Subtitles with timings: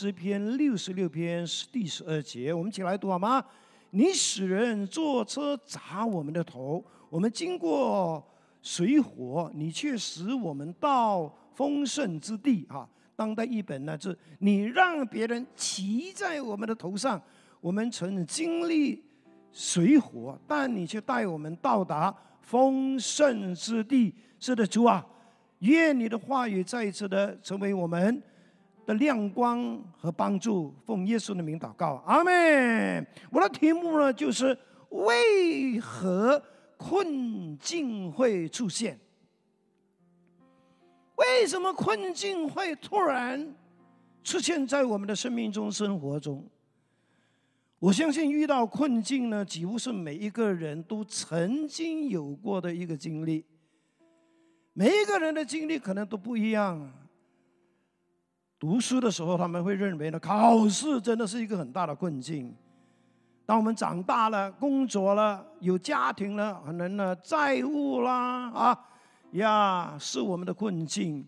[0.00, 3.44] 诗篇六十六篇第十二节，我们一起来读好吗？
[3.90, 8.24] 你使人坐车砸我们的头，我们经过
[8.62, 12.64] 水火，你却使我们到丰盛之地。
[12.68, 17.20] 啊，当代译本呢是：你让别人骑在我们的头上，
[17.60, 19.02] 我们曾经历
[19.50, 24.14] 水火，但你却带我们到达丰盛之地。
[24.38, 25.04] 是的，主啊。
[25.58, 28.22] 愿你的话语再一次的成为我们
[28.88, 30.74] 的亮光和帮助。
[30.86, 33.06] 奉耶稣的名祷告，阿门。
[33.30, 34.56] 我的题目呢，就是
[34.88, 36.42] 为何
[36.78, 38.98] 困境会出现？
[41.16, 43.54] 为什么困境会突然
[44.24, 46.48] 出现在我们的生命中、生活中？
[47.78, 53.44] 我相信遇到困境呢，几乎是每一个人都曾经有过的一个经历。
[54.72, 56.90] 每一个人的经历可能都不一样。
[58.58, 62.54] 读书的时候，他们会认为呢，考试真的是一个很大的困境。
[63.46, 68.78] 当我们长大了、工作了、有家庭了，可能呢债务啦啊
[69.32, 71.26] 呀是我们的困境。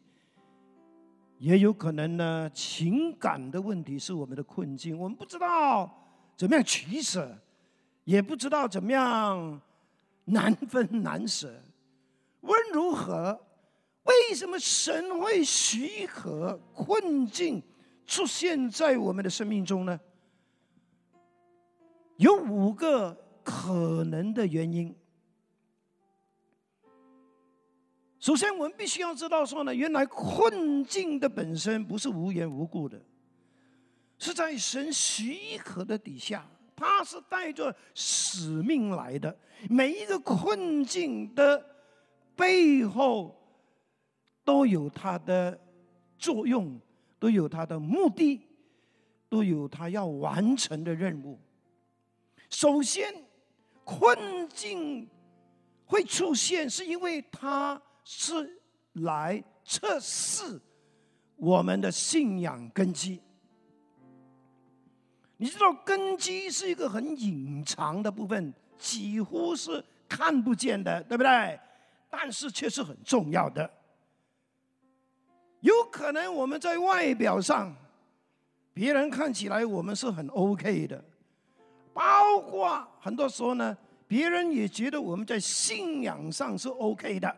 [1.38, 4.98] 也有可能呢情感的问题是我们的困境。
[4.98, 5.90] 我们不知道
[6.36, 7.38] 怎么样取舍，
[8.04, 9.60] 也不知道怎么样
[10.24, 11.50] 难分难舍。
[12.42, 13.40] 无论如何，
[14.04, 17.62] 为什么神会许可困境
[18.06, 19.98] 出现在我们的生命中呢？
[22.16, 24.94] 有五个可能的原因。
[28.18, 33.00] 首先，我们必须要知道说呢，原来困境的本身不是无缘无故的，
[34.18, 39.34] 是在神许可的底下，它是带着使命来的。
[39.68, 41.66] 每一个困境的。
[42.36, 43.38] 背后
[44.44, 45.58] 都有它的
[46.18, 46.78] 作用，
[47.18, 48.40] 都有它的目的，
[49.28, 51.38] 都有它要完成的任务。
[52.48, 53.14] 首先，
[53.84, 55.08] 困境
[55.84, 58.60] 会出现，是因为它是
[58.94, 60.60] 来测试
[61.36, 63.20] 我们的信仰根基。
[65.36, 71.58] 你知道，根基是一个很隐藏的部分，几乎是看不见的，对不对？
[72.10, 73.70] 但是却是很重要的。
[75.60, 77.74] 有可能我们在外表上，
[78.72, 81.04] 别人看起来我们是很 OK 的，
[81.92, 83.76] 包括很多时候呢，
[84.06, 87.36] 别人也觉得我们在信仰上是 OK 的。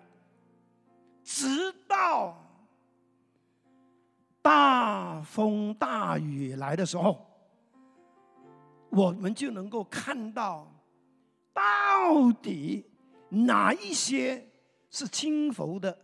[1.25, 2.37] 直到
[4.41, 7.25] 大风大雨来的时候，
[8.91, 10.67] 我们就能够看到
[11.53, 12.85] 到底
[13.29, 14.49] 哪一些。
[14.95, 15.99] 是轻浮的，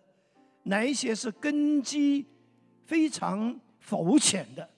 [0.68, 2.26] 哪一些是根基
[2.84, 4.68] 非常浮浅的？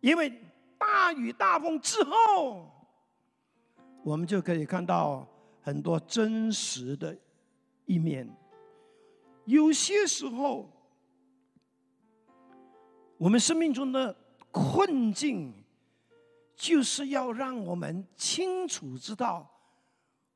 [0.00, 0.32] 因为
[0.78, 2.70] 大雨大风之后，
[4.04, 5.26] 我们就可以看到
[5.60, 7.18] 很多真实的
[7.86, 8.28] 一面。
[9.46, 10.70] 有些时候，
[13.18, 14.16] 我们生命中的
[14.52, 15.52] 困境，
[16.54, 19.50] 就是要让我们清楚知道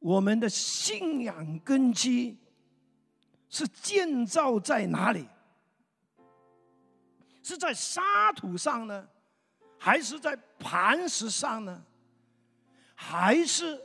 [0.00, 2.40] 我们的信仰根基。
[3.54, 5.28] 是建造在哪里？
[7.40, 9.06] 是在沙土上呢，
[9.78, 11.84] 还是在磐石上呢？
[12.96, 13.80] 还是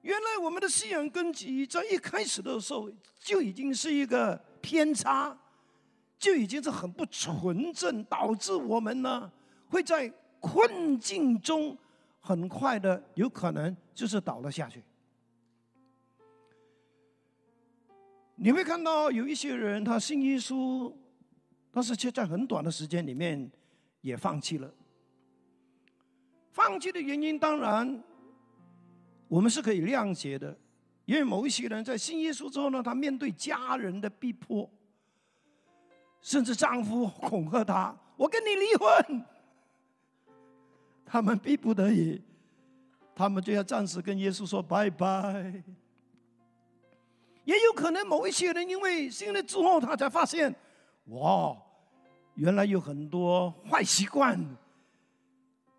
[0.00, 5.36] 原来我们的信仰根基在一开始的时候就已经是一个偏差，
[6.18, 9.30] 就已经是很不纯正，导致我们呢
[9.68, 11.76] 会在困境中
[12.20, 14.82] 很快的有可能就是倒了下去。
[18.44, 20.92] 你会看到有一些人，他信耶稣，
[21.70, 23.48] 但是却在很短的时间里面
[24.00, 24.68] 也放弃了。
[26.50, 28.02] 放弃的原因，当然
[29.28, 30.58] 我们是可以谅解的，
[31.04, 34.68] 因为某一些人在信耶稣之后呢，他面对家人的逼迫，
[36.20, 39.24] 甚至丈夫恐吓他：“我跟你离婚。”
[41.06, 42.20] 他们逼不得已，
[43.14, 45.62] 他们就要暂时跟耶稣说拜拜。
[47.44, 50.54] 也有可能某一些人因为信了之后，他才发现，
[51.06, 51.56] 哇，
[52.34, 54.38] 原来有很多坏习惯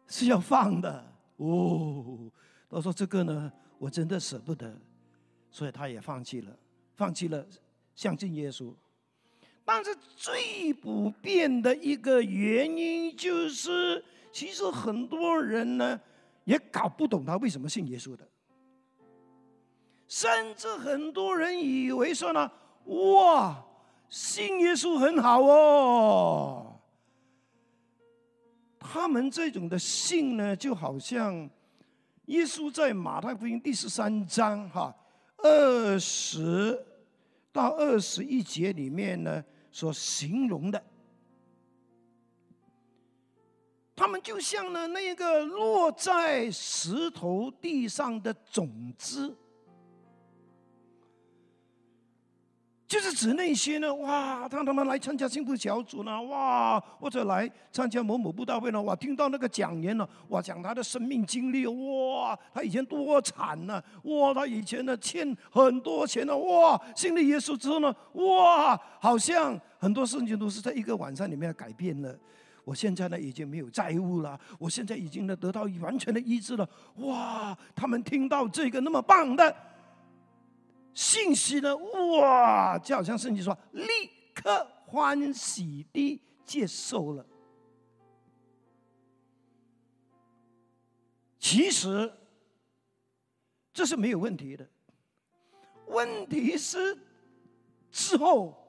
[0.07, 1.05] 是要放的
[1.37, 2.31] 哦。
[2.69, 4.75] 他说这个呢，我真的舍不得，
[5.49, 6.57] 所以他也放弃了，
[6.95, 7.45] 放弃了
[7.95, 8.73] 相信耶稣。
[9.63, 15.97] 但是最普遍的一个原因就是，其实很多人呢
[16.43, 18.27] 也搞不懂他为什么信耶稣的。
[20.15, 22.51] 甚至很多人以为说呢，
[22.85, 23.65] 哇，
[24.07, 26.79] 信耶稣很好哦。
[28.79, 31.49] 他们这种的信呢，就好像
[32.25, 34.95] 耶稣在马太福音第十三章哈
[35.37, 36.85] 二十
[37.51, 40.79] 到二十一节里面呢所形容的。
[43.95, 49.35] 他们就像呢那个落在石头地上的种子，
[52.93, 72.15] 就是指那些呢哇，他他们来参加幸福小组呢哇，或者来参加某某布道会呢哇，听到那个讲员呢哇讲他的生命经历哇，他以前多惨呢哇，他以前呢欠很多钱呢哇，信了耶稣之后呢哇，好像很多事情都是在一个晚上里面改变了。
[72.63, 76.69] 我现在呢已经没有债务了，我现在已经呢得到完全的医治了。
[76.97, 77.57] 哇！
[77.73, 79.53] 他们听到这个那么棒的
[80.93, 82.77] 信息呢，哇！
[82.79, 83.83] 就好像圣经说，立
[84.33, 87.25] 刻欢喜地接受了。
[91.39, 92.11] 其实
[93.73, 94.67] 这是没有问题的，
[95.87, 96.97] 问题是
[97.91, 98.59] 之后。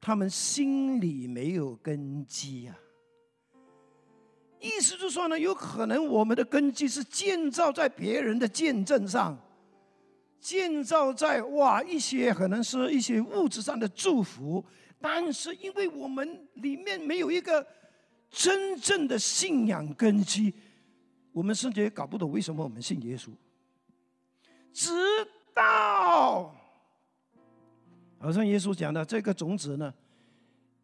[0.00, 2.78] 他们心里没有根基呀，
[4.60, 9.36] 意思就是说呢，有可能我们的根基是建造在别人的见证上，
[10.40, 14.64] 建造在哇一些可能是一些物质上的祝福，
[15.00, 17.66] 但是因为我们里面没有一个
[18.30, 20.54] 真正的信仰根基，
[21.32, 23.30] 我们甚至也搞不懂为什么我们信耶稣，
[24.72, 24.92] 直
[25.54, 26.54] 到。
[28.20, 29.94] 好像耶稣讲的这个种子呢，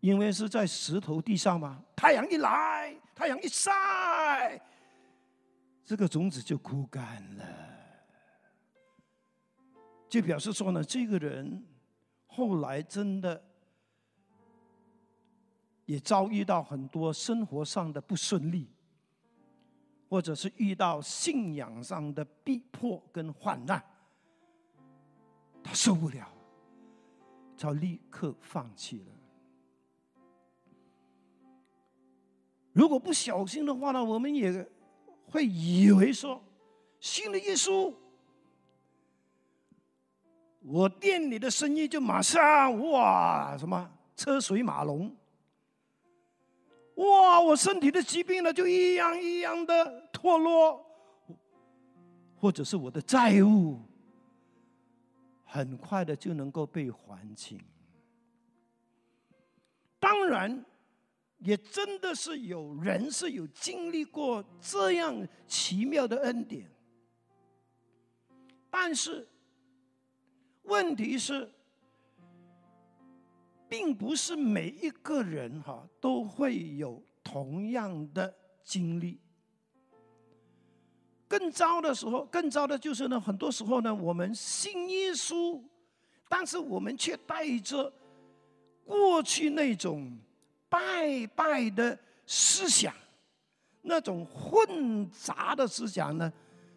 [0.00, 4.60] 因为是在石头地上嘛，太阳一来，太阳一晒，
[5.84, 7.44] 这个种子就枯干了，
[10.14, 11.60] 就表示说呢，这个人
[12.28, 13.44] 后来真的
[15.86, 18.68] 也遭遇到很多生活上的不顺利，
[20.08, 23.84] 或者是遇到信仰上的逼迫跟患难，
[25.64, 26.30] 他受不了。
[27.56, 29.12] 就立刻放弃了。
[32.72, 34.64] 如果不小心的话呢，我们也
[35.26, 36.40] 会以为说，
[37.00, 37.92] 信了耶稣，
[40.66, 45.14] 我店里的生意就马上哇什么车水马龙，
[46.94, 50.82] 哇我身体的疾病呢就一样一样的脱落，
[52.34, 53.78] 或者是我的债务。
[55.44, 57.60] 很快的就能够被还清。
[60.00, 60.64] 当然，
[61.38, 65.14] 也真的是有人是有经历过这样
[65.46, 66.68] 奇妙的恩典，
[68.68, 69.28] 但是
[70.64, 71.50] 问题是，
[73.68, 79.20] 并不是每一个人哈都会有同样的经历。
[81.26, 85.60] 更糟的时候，更糟的就是呢，很多时候呢，我们信耶稣，
[86.28, 87.92] 但是我们却带着
[88.84, 90.16] 过去那种
[90.68, 92.94] 拜拜的思想，
[93.82, 96.32] 那种混杂的思想呢，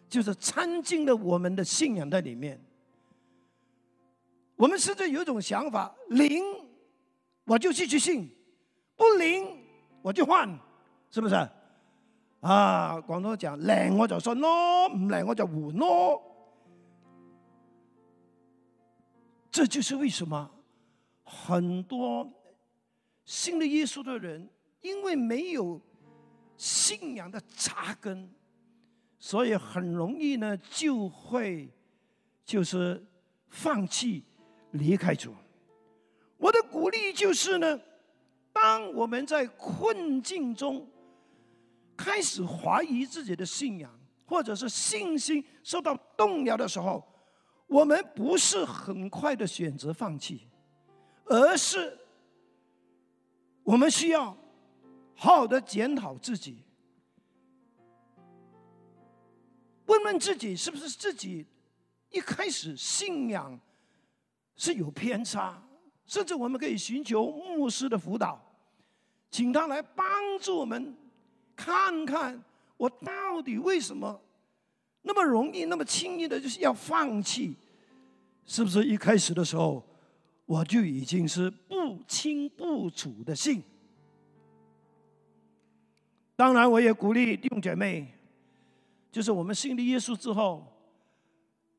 [0.08, 2.60] 就是掺进了我们的信仰在里面。
[4.58, 6.42] 我们甚至有一种想法：灵，
[7.44, 8.28] 我就继续信；
[8.96, 9.46] 不灵，
[10.02, 10.48] 我就换，
[11.10, 11.34] 是不是？
[12.40, 16.22] 啊，广东讲灵我就信咯，唔灵我就换咯。
[19.50, 20.50] 这就是为什么
[21.24, 22.28] 很多
[23.24, 24.48] 信了耶稣的人，
[24.80, 25.80] 因为没有
[26.56, 28.28] 信仰的扎根，
[29.18, 31.72] 所以很容易呢就会
[32.44, 33.04] 就是
[33.48, 34.24] 放弃
[34.72, 35.34] 离开主。
[36.36, 37.80] 我的鼓励就是呢，
[38.52, 40.88] 当我们在困境中。
[42.00, 43.92] 开始怀疑自己的信仰，
[44.24, 47.04] 或者是信心受到动摇的时候，
[47.66, 50.46] 我们不是很快的选择放弃，
[51.24, 51.98] 而是
[53.64, 54.26] 我们需要
[55.16, 56.62] 好好的检讨自己，
[59.86, 61.44] 问问自己是不是自己
[62.10, 63.58] 一开始信仰
[64.58, 65.58] 是有偏差，
[66.04, 68.38] 甚至我们可以寻求牧师的辅导，
[69.30, 70.06] 请他来帮
[70.38, 70.94] 助我们。
[71.56, 72.40] 看看
[72.76, 74.20] 我到底为什么
[75.02, 77.56] 那么容易、那么轻易的就是要放弃？
[78.46, 79.84] 是不是一开始的时候
[80.46, 83.62] 我就已经是不清不楚的信？
[86.36, 88.06] 当然，我也鼓励弟兄姐妹，
[89.10, 90.64] 就是我们信了耶稣之后，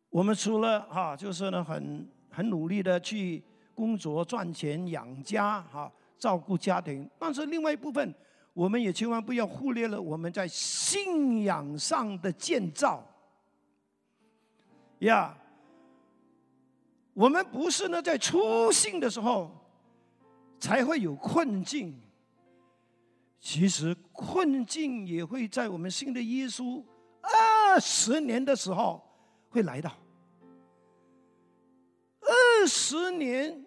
[0.09, 2.05] 我们除了哈，就是呢很
[2.39, 3.43] 很努力的去
[3.75, 8.15] 工作赚钱养家哈，照顾家庭，但是另外一部分。
[8.53, 13.01] 我们也千万不要忽略了我们在信仰上的建造。
[14.99, 15.37] 呀，
[17.13, 19.49] 我们不是呢在初信的时候
[20.59, 21.97] 才会有困境，
[23.39, 26.83] 其实困境也会在我们信的耶稣
[27.21, 29.01] 二十年的时候
[29.49, 29.91] 会来到。
[32.59, 33.65] 二十年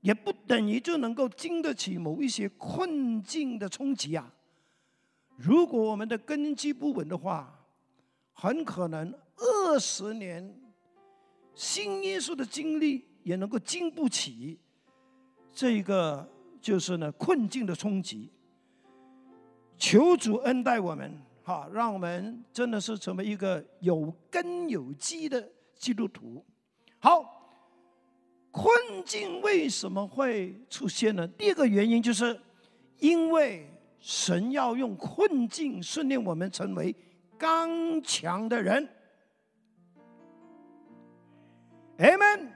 [0.00, 4.32] 也不等于就能够经得起某一些困境的冲击啊！
[5.36, 7.66] 如果我们的根基不稳的话，
[8.32, 10.54] 很可能二十年
[11.54, 14.56] 新耶稣的经历也能够经不起
[15.52, 16.28] 这个
[16.60, 18.30] 就是呢困境的冲击。
[19.76, 26.44] 求主恩待我们，哈，让我们真的是成为一个有根有基的基督徒。
[27.00, 27.40] 好。
[28.52, 31.26] 困境为什么会出现呢？
[31.26, 32.38] 第一个原因就是，
[32.98, 33.66] 因为
[33.98, 36.94] 神要用困境训练我们成为
[37.38, 38.86] 刚强的人。
[41.96, 42.50] Amen。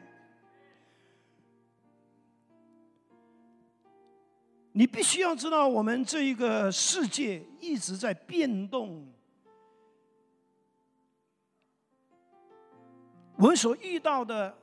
[4.73, 9.11] 你必须要知道，我们这一个世界一直在变动，
[13.37, 14.55] 我们所遇到的。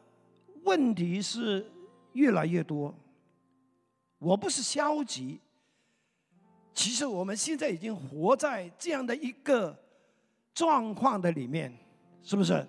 [0.64, 1.70] 问题是
[2.14, 2.94] 越来越多。
[4.20, 5.40] 我不是消极，
[6.74, 9.78] 其实我们现在已经活在这样的一个
[10.54, 11.74] 状况的里面，
[12.22, 12.66] 是不是？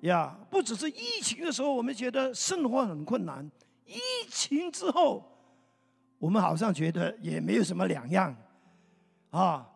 [0.00, 3.44] 呀，不只是疫情的时候，我们觉得生活很困难；
[3.84, 5.22] 疫情之后，
[6.18, 8.34] 我们好像觉得也没有什么两样，
[9.30, 9.66] 啊，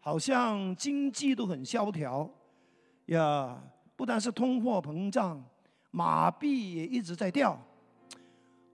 [0.00, 2.28] 好像经济都很萧条，
[3.06, 3.60] 呀，
[3.94, 5.44] 不单是通货膨胀。
[5.90, 7.58] 马币也一直在掉，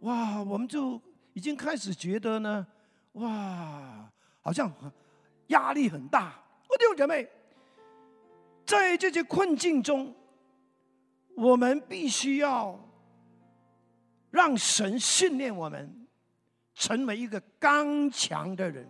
[0.00, 0.42] 哇！
[0.42, 1.00] 我们就
[1.32, 2.66] 已经开始觉得呢，
[3.12, 4.70] 哇，好像
[5.46, 6.42] 压力很大。
[6.68, 7.28] 我弟兄姐妹，
[8.66, 10.14] 在这些困境中，
[11.36, 12.78] 我们必须要
[14.30, 16.08] 让神训练我们，
[16.74, 18.86] 成为一个刚强的人。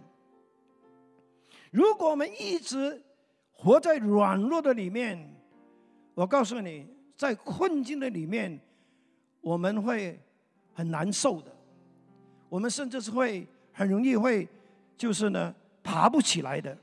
[1.70, 3.04] 如果我们一直
[3.52, 5.36] 活在软弱的里面，
[6.14, 6.93] 我告诉你。
[7.16, 8.58] 在困境的里面，
[9.40, 10.20] 我们会
[10.72, 11.54] 很难受的，
[12.48, 14.48] 我们甚至是会很容易会，
[14.96, 16.76] 就是呢爬不起来的。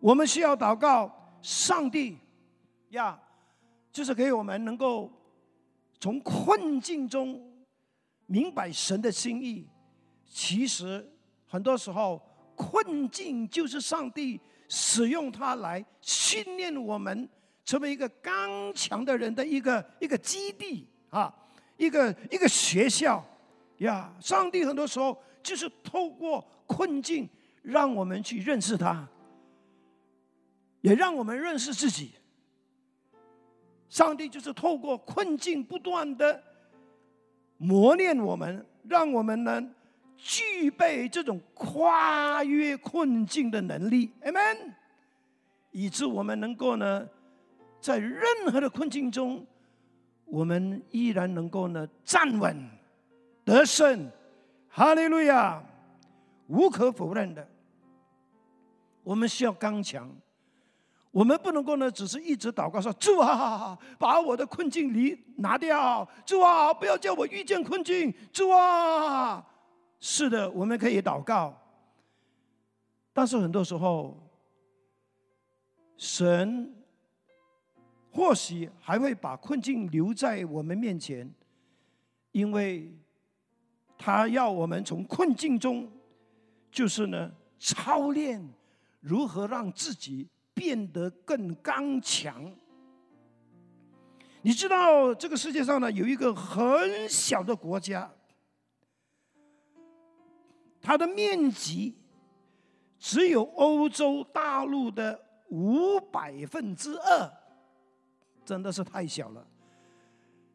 [0.00, 1.10] 我们需要祷告，
[1.42, 2.16] 上帝
[2.90, 3.20] 呀，
[3.92, 5.10] 就是给我们能够
[6.00, 7.40] 从困境中
[8.26, 9.66] 明白神的心意。
[10.24, 11.06] 其实
[11.46, 12.20] 很多时候，
[12.54, 17.28] 困境就是上帝使用它来训练我们。
[17.66, 21.34] 成为一个刚强的人的一个一个基地啊，
[21.76, 23.22] 一个一个学校
[23.78, 24.14] 呀。
[24.20, 27.28] 上帝很多时候就是透过困境，
[27.62, 29.06] 让我们去认识他，
[30.80, 32.12] 也让我们认识自己。
[33.88, 36.40] 上帝就是透过困境不断的
[37.56, 39.74] 磨练我们，让我们能
[40.16, 44.72] 具备这种跨越困境的能力，amen，
[45.72, 47.08] 以致我们能够呢。
[47.86, 49.46] 在任何的困境中，
[50.24, 52.68] 我们依然能够呢站稳、
[53.44, 54.10] 得胜，
[54.68, 55.62] 哈利路亚！
[56.48, 57.48] 无可否认的，
[59.04, 60.10] 我们需要刚强。
[61.12, 66.04] 我们不能够呢，只是一直祷告说：“主啊，把我的困境离拿掉！
[66.24, 68.12] 主啊，不要叫我遇见困境！
[68.32, 69.46] 主啊！”
[70.00, 71.56] 是的，我们可以祷告，
[73.12, 74.20] 但是很多时候，
[75.96, 76.72] 神。
[78.16, 81.30] 或许还会把困境留在我们面前，
[82.32, 82.90] 因为
[83.98, 85.86] 他要我们从困境中，
[86.72, 88.42] 就是呢操练
[89.00, 92.50] 如何让自己变得更刚强。
[94.40, 98.10] 你知道这个世界上呢有一个很小的国家，
[100.80, 101.94] 它的面积
[102.98, 105.20] 只有欧洲大陆的
[105.50, 107.30] 五百分之二。
[108.46, 109.44] 真的是太小了。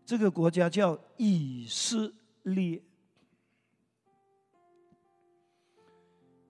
[0.05, 2.12] 这个国家叫以色
[2.43, 2.81] 列。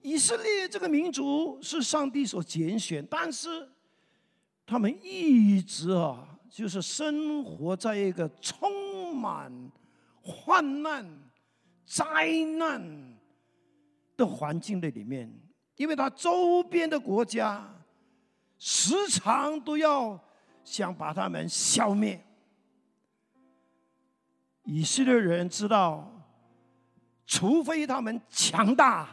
[0.00, 3.68] 以色列这个民族是上帝所拣选，但是
[4.64, 9.52] 他们一直啊，就是生活在一个充满
[10.22, 11.04] 患难、
[11.84, 12.04] 灾
[12.56, 13.18] 难
[14.16, 15.32] 的环境的里面，
[15.76, 17.68] 因为他周边的国家
[18.58, 20.18] 时常都要。
[20.64, 22.24] 想把他们消灭。
[24.64, 26.10] 以色列人知道，
[27.26, 29.08] 除非他们强大，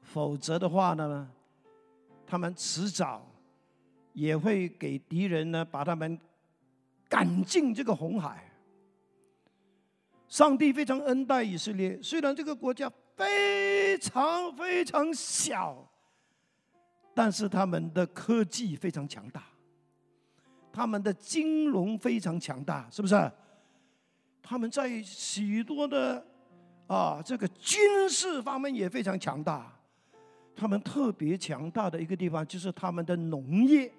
[0.00, 1.30] 否则的话呢，
[2.26, 3.24] 他们迟早
[4.12, 6.18] 也会给敌人呢把他们
[7.08, 8.50] 赶进这个红海。
[10.26, 15.88] 上帝非常恩待以色列，虽然这个国家非常非常小，
[17.14, 19.44] 但是他们的科技非常强大，
[20.74, 23.30] 他们的金融非常强大，是不是？
[24.42, 26.26] 他们在许多的
[26.88, 27.78] 啊这个军
[28.10, 29.72] 事方面也非常强大。
[30.56, 33.92] 他们特别强大的一个地方就是他们的农业。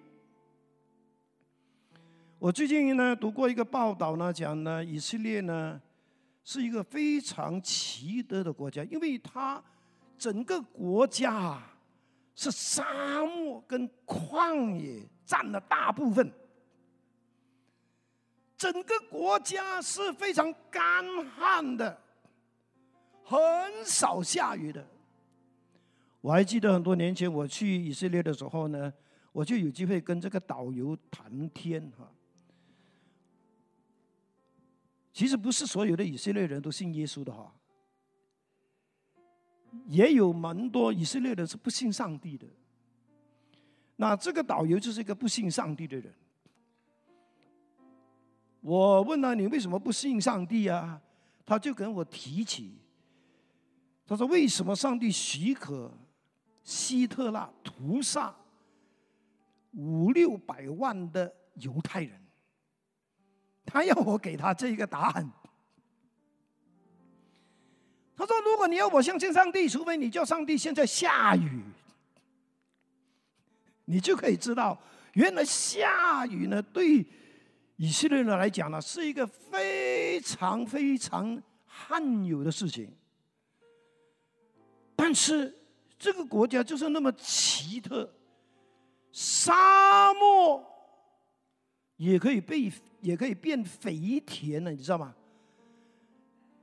[2.39, 5.81] 我最近呢读过一个报道呢，讲呢以色列呢
[6.43, 9.63] 是一个非常奇德的国家，因为它
[10.17, 11.57] 整个国家
[12.35, 16.29] 是沙漠跟旷野占了大部分，
[18.57, 22.01] 整个国家是非常干旱的，
[23.23, 23.37] 很
[23.85, 24.85] 少下雨的。
[26.21, 28.91] 我还记得很多年前我去以色列的时候呢，
[29.31, 32.09] 我就有机会跟这个导游谈天哈。
[35.13, 37.53] 其实不是所有的以色列人都信耶稣的哈，
[39.87, 42.47] 也有蛮多以色列人是不信上帝的。
[43.97, 46.13] 那这个导游就是一个不信上帝的人。
[48.65, 50.99] 我问他你为什么不信上帝啊？
[51.45, 52.79] 他就跟我提起，
[54.07, 55.91] 他说为什么上帝许可？
[56.63, 58.35] 希特勒屠杀
[59.73, 61.31] 五六百万的
[61.61, 62.19] 犹太人，
[63.63, 65.31] 他要我给他这一个答案。
[68.15, 71.61] 他说：“如果你要我相信上帝，除非你叫上帝现在下雨，
[73.83, 74.81] 你就可以知道，
[75.13, 77.05] 原来下雨呢，对
[77.75, 82.91] 以色列人来讲呢，是一个非常非常罕有的事情。
[84.95, 85.53] 但是。”
[85.97, 88.13] 这个国家就是那么奇特，
[89.13, 90.61] 沙漠
[91.95, 95.15] 也可以被也可以变肥田了，你知道吗？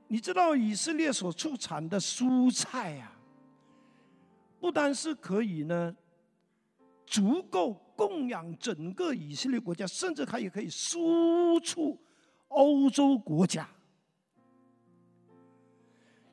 [0.07, 3.11] 你知道以色列所出产的蔬菜啊，
[4.59, 5.93] 不单是可以呢，
[7.07, 11.97] 足够供养整个以色列国家，甚至它也可以输出
[12.49, 13.67] 欧洲国家。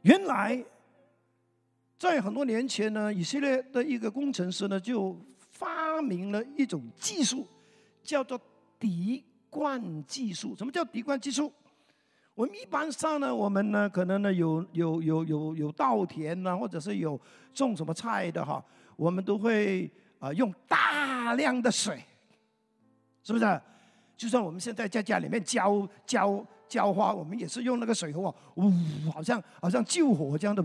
[0.03, 0.65] 原来。
[1.99, 7.47] 在很多年前呢，以色列的一个工程师呢，就发明了一种技术，
[8.03, 8.41] 叫做
[8.79, 10.57] 滴灌技术。
[10.57, 11.53] 什么叫滴灌技术？
[12.35, 17.21] 我们一般上呢，我们呢可能呢有有有有有稻田呐，或者是有
[17.53, 18.65] 种什么菜的哈，
[18.97, 22.05] 我们都会啊用大量的水，
[23.25, 23.61] 是不是？
[24.17, 28.71] 就算我们现在在家里面浇浇浇花，我们也是用那个水壶，呜，
[29.11, 30.63] 好像好像救火这样的。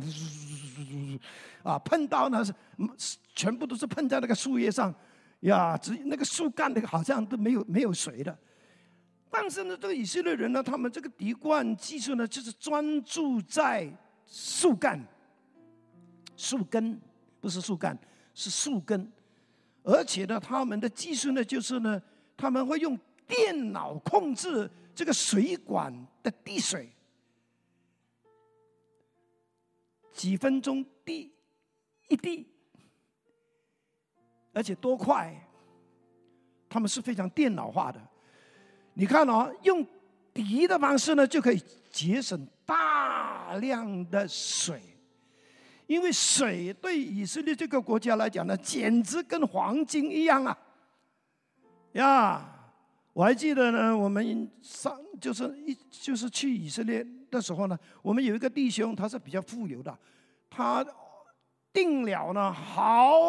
[1.64, 2.54] 啊，碰到呢是
[3.34, 4.94] 全部都是碰在那个树叶上，
[5.40, 8.38] 呀，只那个树干那个好像都没有没有水的。
[9.32, 13.90] 但是呢，这个以色列人呢，他们这个滴灌技术呢，就是专注在
[14.28, 15.02] 树干、
[16.36, 17.00] 树根，
[17.40, 17.98] 不是树干，
[18.34, 19.10] 是树根。
[19.86, 22.02] 而且呢，他们的技术呢，就是呢，
[22.36, 25.94] 他们会用电脑控制这个水管
[26.24, 26.90] 的滴水。
[30.12, 31.32] 几分钟滴
[32.08, 32.48] 一滴，
[34.54, 35.36] 而且多快，
[36.70, 38.02] 他们是非常电脑化的。
[38.94, 39.86] 你看哦，用
[40.34, 44.95] 滴的方式呢，就可以节省大量的水，
[45.88, 50.58] 因为水对以色列这个国家来讲呢，简直跟黄金一样啊！
[51.94, 52.74] 呀，
[53.14, 57.06] 我还记得呢，我们上就是一就是去以色列。
[57.32, 59.98] 的时候呢，我们有一个弟兄，他是比较富有的，
[60.50, 60.86] 他
[61.74, 63.20] 订了呢好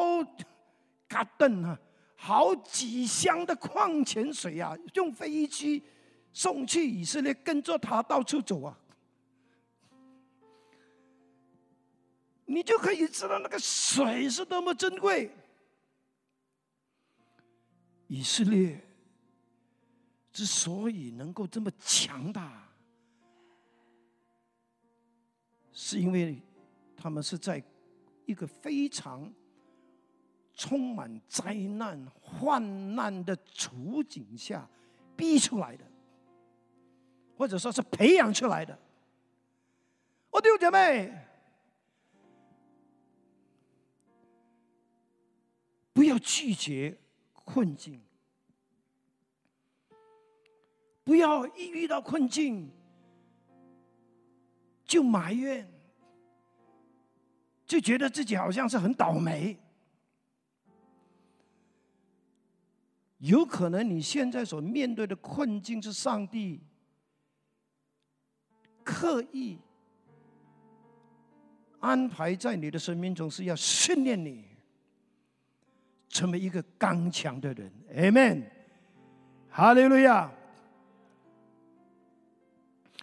[1.08, 1.76] 卡顿啊，
[2.14, 5.82] 好几箱的矿泉水啊，用飞机
[6.32, 8.78] 送去以色列，跟着他到处走啊，
[12.46, 15.30] 你就可以知道那个水是多么珍贵。
[18.06, 18.80] 以色列
[20.32, 22.62] 之所以能够这么强大。
[25.72, 26.40] 是因为
[26.96, 27.62] 他们是在
[28.24, 29.30] 一个非常
[30.54, 34.66] 充满灾难、患难的处境下
[35.14, 35.85] 逼出来的，
[37.37, 38.78] 或者说是培养出来的。
[40.30, 41.12] 我弟兄姐妹，
[45.96, 46.94] 不要拒绝
[47.32, 47.98] 困境，
[51.02, 52.70] 不要一遇到困境。
[54.85, 55.66] 就埋怨，
[57.64, 59.59] 就觉得自己好像是很倒霉。
[63.16, 66.61] 有可能你现在所面对的困境是上帝
[68.85, 69.59] 刻意
[71.80, 74.55] 安排在你的生命中，是要训练你
[76.16, 77.70] 成为一个刚强的人。
[77.94, 78.44] Amen，
[79.50, 80.33] 哈利路亚。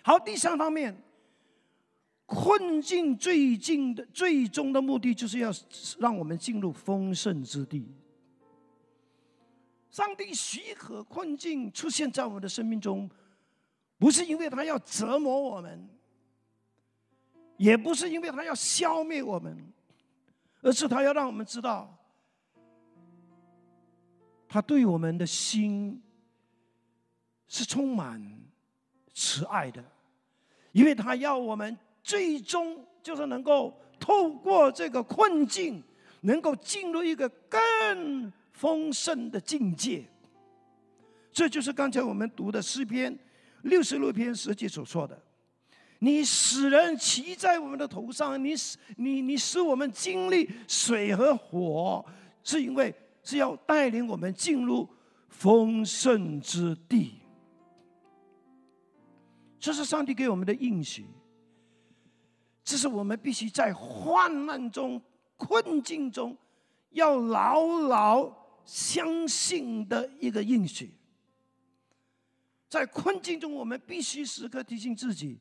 [0.02, 0.98] 好，第三方面，
[2.26, 5.52] 困境最近的最终的目的，就是要
[6.00, 7.88] 让我们进入丰盛之地。
[9.92, 13.08] 上帝许可困境出现在我们的生命中，
[14.00, 15.88] 不是因为他要折磨我们，
[17.58, 19.56] 也不是因为他要消灭我们，
[20.64, 21.96] 而是他要让我们知道，
[24.54, 26.00] 他对我们的心
[27.48, 28.22] 是充满
[29.12, 29.84] 慈爱的，
[30.74, 35.82] 因为他要我们最终就是能够透过这个困境，
[36.22, 38.32] 能够进入一个更。
[38.54, 40.06] 丰盛的境界，
[41.32, 43.18] 这就是刚才我们读的诗篇
[43.64, 45.20] 六十六篇十节所说的
[45.98, 52.06] ：“你使人骑在我们的头上，你使你你使我们经历水和火，
[52.44, 54.88] 是因为是要带领我们进入
[55.28, 57.22] 丰盛之地。”
[59.60, 61.06] 这是上帝给我们的应许，
[62.64, 65.02] 这是我们必须在患难中、
[65.38, 66.38] 困境中
[66.92, 68.44] 要牢牢。
[68.66, 70.94] 相信的一个应许，
[72.70, 75.38] 在困境中，我们必须时刻提醒自己：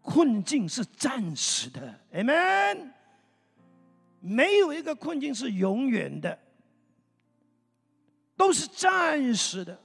[0.00, 2.90] 困境是暂时的，amen。
[4.18, 6.38] 没有一个困境是永远的，
[8.36, 9.78] 都是暂时的。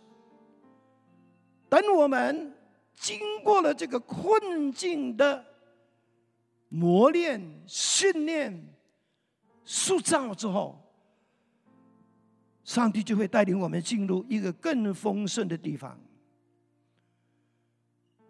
[1.69, 2.55] 等我们
[2.93, 5.45] 经过了这个困境的
[6.69, 8.75] 磨练、训练、
[9.63, 10.81] 塑造之后。
[12.63, 15.99] 上帝就会带领我们进入一个更丰盛的地方。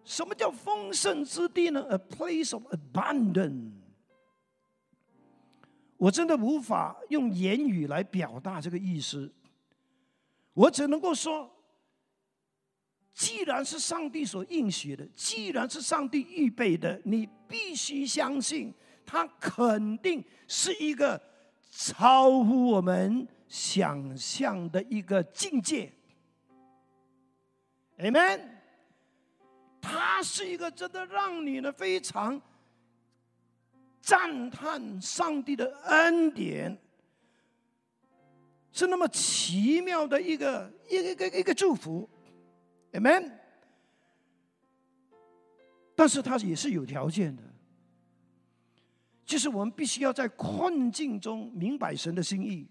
[0.03, 3.71] 什么叫丰盛之地呢？A place of abundance。
[5.97, 9.31] 我真的无法用言语来表达这个意思。
[10.53, 11.49] 我只能够说，
[13.13, 18.73] 既然是上帝所应许的，既然是上帝预备的，你必须相信，
[19.05, 21.21] 它肯定是一个
[21.71, 23.27] 超乎我们。
[23.51, 25.91] 想象的一个境界
[27.97, 28.39] ，Amen。
[29.81, 32.41] 它是一个真的让你呢非常
[33.99, 36.81] 赞叹上帝的恩典，
[38.71, 42.09] 是那么奇妙的一个一个一个一个祝福
[42.93, 43.31] ，Amen。
[45.95, 47.43] 但是它也是有条件的，
[49.25, 52.67] 就是我们必须要在困境中明白神的心意。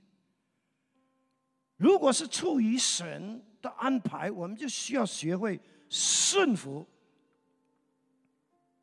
[1.77, 6.87] 如果是出于神的安排，我们就需要学会顺服。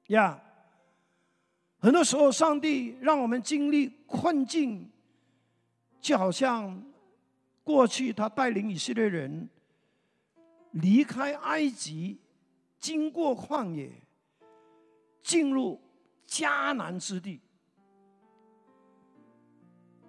[0.08, 0.42] 呀，
[1.80, 4.90] 很多时候上帝让我们经历困境，
[6.00, 6.82] 就好像
[7.68, 9.50] 过去他带领以色列人
[10.72, 12.18] 离开埃及，
[12.80, 13.92] 经过旷野，
[15.22, 15.78] 进入
[16.26, 17.42] 迦南之地。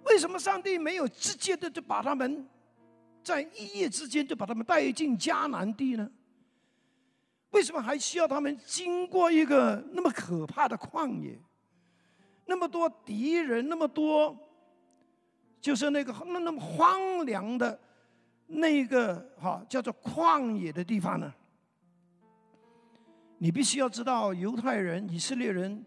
[0.05, 2.47] 为什么上帝没有直接的就把他们？
[3.21, 6.09] 在一夜之间就把他们带进迦南地呢？
[7.51, 11.37] 为什么还需要他们经过一个那么可怕的旷野？
[12.45, 14.48] 那么多敌人，那么多，
[15.61, 17.79] 就是那个那那么荒凉的
[18.47, 21.33] 那个哈叫做旷野的地方呢？
[23.37, 25.85] 你必须要知道，犹太人、以色列人，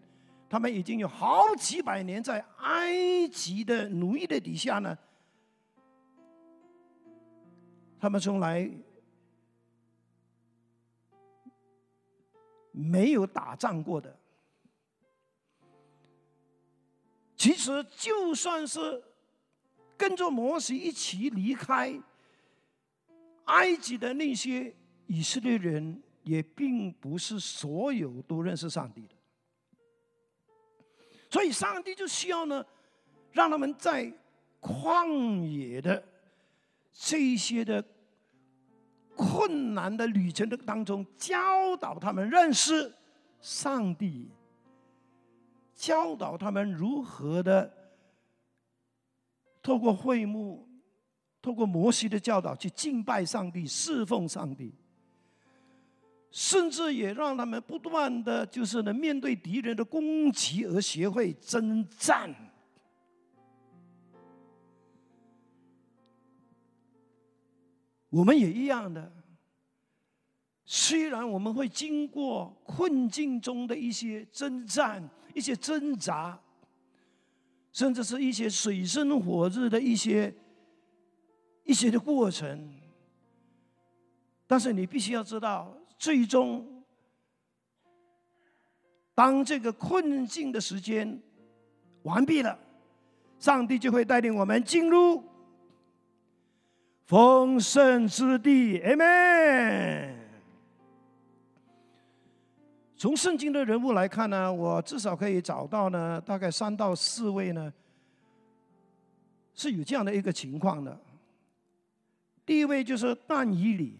[0.49, 4.97] 他们已经有好几百年在埃及的奴役的底下呢。
[7.99, 8.69] 他们从来
[12.71, 14.17] 没有打仗过的。
[17.37, 19.03] 其实，就算是
[19.97, 21.99] 跟着摩西一起离开
[23.45, 24.73] 埃及的那些
[25.07, 29.15] 以色列人，也并不是所有都认识上帝的。
[31.29, 32.65] 所以，上帝就需要呢，
[33.31, 34.11] 让他们在
[34.61, 36.03] 旷野的
[36.91, 37.83] 这些的。
[39.15, 42.91] 困难的旅程的当中，教导他们认识
[43.39, 44.31] 上帝，
[45.75, 47.71] 教导他们如何的
[49.63, 50.67] 透过会幕，
[51.41, 54.75] 透过摩西的教导去敬拜上帝、侍奉上帝。
[56.29, 62.33] 甚至也让他们不断的就是呢面对敌人的攻击而学会征战。
[68.09, 69.11] 我们也一样的，
[70.65, 76.39] 虽然我们会经过困境中的一些征战、一些挣扎，
[77.73, 80.33] 甚至是一些水深火热的一些
[81.63, 82.71] 一些的过程，
[84.47, 85.75] 但是你必须要知道。
[85.97, 86.83] 最终，
[89.15, 91.19] 当这个困境的时间
[92.03, 92.59] 完毕了，
[93.39, 95.23] 上帝就会带领我们进入
[97.05, 98.79] 丰盛之地。
[98.81, 100.12] Amen。
[103.03, 107.73] 从圣经的人物来看呢，我至少可以找到呢，大概三到四位呢，
[109.53, 110.97] 是有这样的一个情况的。
[112.45, 113.99] 第一位就是但以理。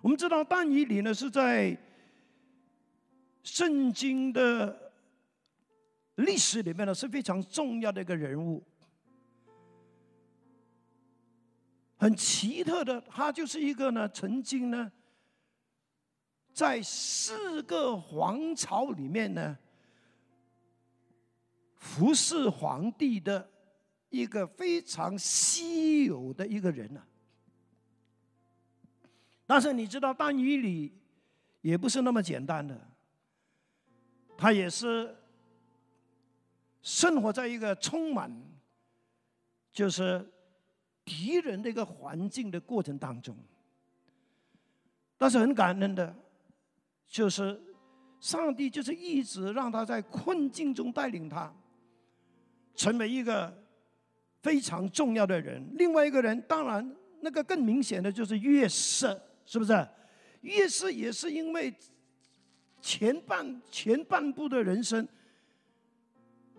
[0.00, 1.76] 我们知道但以理呢是在
[3.42, 4.90] 圣经的
[6.14, 8.64] 历史里面呢是非常重要的一个人物，
[11.98, 14.90] 很奇特的，他就是一个呢曾经呢
[16.58, 19.56] 在四个皇朝里面呢
[21.76, 23.48] 服侍皇帝的
[24.08, 27.00] 一个非常稀有的一个人呢。
[29.46, 30.92] 但是你知道，但以理
[31.60, 32.76] 也不是那么简单的，
[34.36, 35.16] 他也是
[36.82, 38.28] 生活在一个充满
[39.72, 40.28] 就是
[41.04, 43.36] 敌人的一个环境的过程当中。
[45.16, 46.12] 但是很感恩的，
[47.08, 47.60] 就是
[48.20, 51.52] 上帝就是一直让他在困境中带领他，
[52.74, 53.56] 成为一个
[54.42, 55.66] 非常重要的人。
[55.74, 59.20] 另外一个人，当然那个更明显的就是约瑟。
[59.50, 59.88] 是不是？
[60.42, 61.74] 越是也是因为
[62.82, 65.08] 前半前半部的人生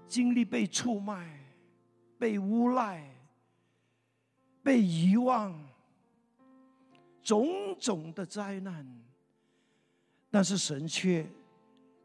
[0.08, 1.40] 经历被出卖、
[2.18, 3.08] 被诬赖、
[4.64, 5.56] 被遗忘，
[7.22, 8.84] 种种的灾难，
[10.30, 11.28] 但是神却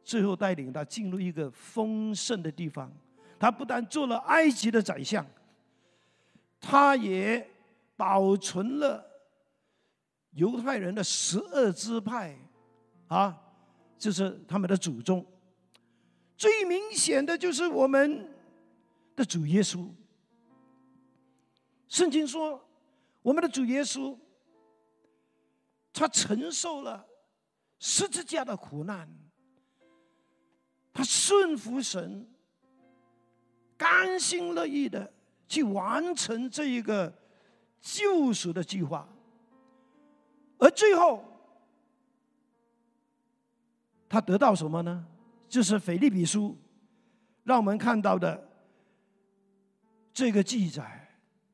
[0.03, 2.93] 最后带领他进入一个丰盛的地方。
[3.39, 5.27] 他不但做了埃及的宰相，
[6.61, 7.47] 他也
[7.97, 9.05] 保存了。
[10.31, 12.37] 犹太人的十二支派，
[13.09, 13.41] 啊，
[13.99, 15.25] 就是他们的祖宗。
[16.37, 18.35] 最明显的就是我们
[19.15, 19.89] 的主耶稣。
[21.87, 22.61] 圣经说，
[23.23, 24.17] 我们的主耶稣，
[25.93, 27.07] 他承受了
[27.87, 29.07] 十字架的苦难，
[30.91, 32.27] 他顺服神，
[33.77, 35.13] 甘心乐意的
[35.47, 37.13] 去完成这一个
[37.83, 39.07] 救赎的计划。
[40.57, 41.23] 而最后，
[44.09, 45.07] 他得到什么呢？
[45.47, 46.57] 就是腓利比书
[47.43, 48.49] 让我们看到的
[50.11, 51.07] 这个记载。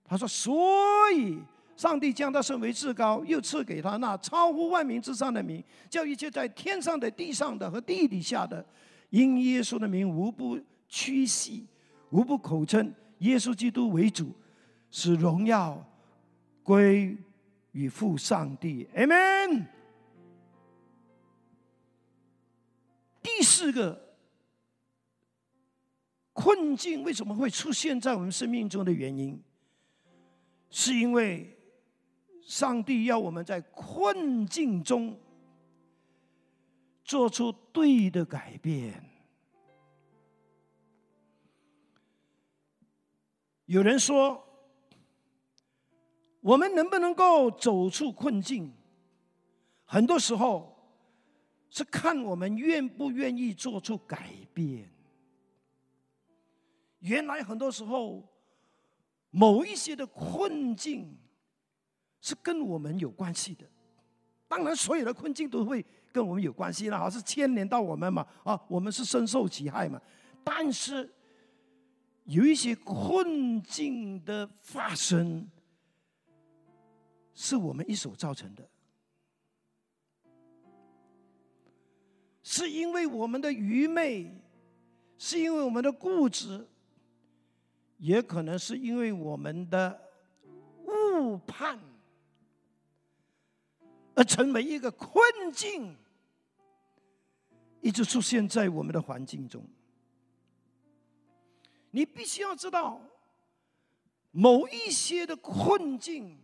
[0.04, 1.42] 他说：“所以
[1.80, 8.62] 上帝将他升为至高，又赐给他那超乎万民之上的名，叫一切在天上的、地上的和地底下的，
[9.08, 11.66] 因耶稣的名，无不屈膝，
[12.10, 14.30] 无不口称耶稣基督为主，
[14.90, 15.82] 使荣耀
[16.62, 17.16] 归。”
[17.72, 19.64] 与父上帝，Amen。
[23.22, 24.16] 第四个
[26.32, 29.40] 困境为什么会出现在我们生命中的原因，
[30.68, 31.56] 是因为
[32.50, 35.16] 上帝要我们在困境中
[37.04, 39.08] 做出对的改变。
[43.66, 44.44] 有人说。
[46.42, 48.72] 我们能不能够走出困境？
[49.84, 50.74] 很多时候
[51.68, 54.90] 是看我们愿不愿意做出改变。
[57.00, 58.26] 原来很多时候，
[59.28, 61.14] 某一些的困境
[62.20, 63.66] 是跟我们有关系的。
[64.48, 68.26] 当然，所有的困境都会跟我们有关系了，好，是牵连到我们嘛？
[68.44, 70.00] 啊，我们是深受其害嘛？
[70.44, 71.12] 但是
[72.24, 75.48] 有一些困境的发生。
[77.32, 78.68] 是我们一手造成的，
[82.42, 84.30] 是因为我们的愚昧，
[85.16, 86.68] 是因为我们的固执，
[87.96, 89.98] 也可能是因为我们的
[90.84, 91.78] 误判，
[94.14, 95.96] 而成为一个困境，
[97.80, 99.64] 一直出现在我们的环境中。
[101.90, 103.00] 你必须要知道，
[104.30, 106.38] 某一些的困境。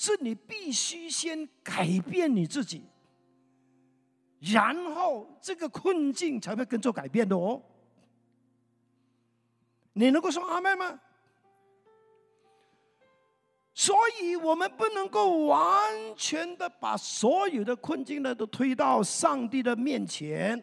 [0.00, 2.84] 是你必须先改变你自己，
[4.38, 7.60] 然后这个困境才会跟着改变的哦。
[9.94, 11.00] 你能够说阿妹吗？
[13.80, 20.60] 所以我们不能够完全的把所有的困境呢都推到上帝的面前，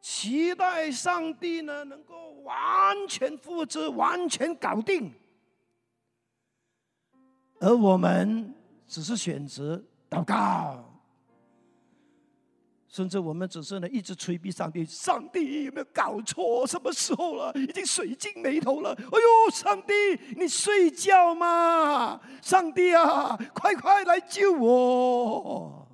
[0.00, 5.12] 期待上帝呢能够完全复制、完全搞定，
[7.58, 8.54] 而我们
[8.86, 10.91] 只是选择祷告。
[12.92, 16.66] 甚至我们只是呢，一直催逼上帝，上帝有没有搞错？
[16.66, 17.50] 什么时候了？
[17.54, 18.92] 已经水尽眉头了。
[18.92, 19.94] 哎呦，上帝，
[20.36, 22.20] 你睡觉吗？
[22.42, 25.88] 上帝啊，快快来救我！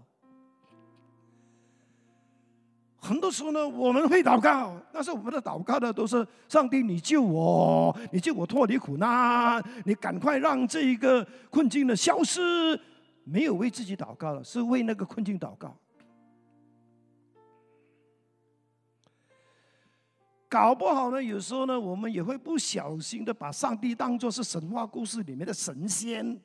[3.00, 12.76] 很多时候呢，我们会祷告，但是我们的祷告呢，都是上帝，你救我，你救我脱离苦难，你赶快让这一个困境的消失。
[13.22, 15.76] 没有为自己祷告了，是为那个困境祷告。
[20.48, 26.40] 搞不好呢，有时候呢，我们也会不小心的把上帝当作是神话故事里面的神仙。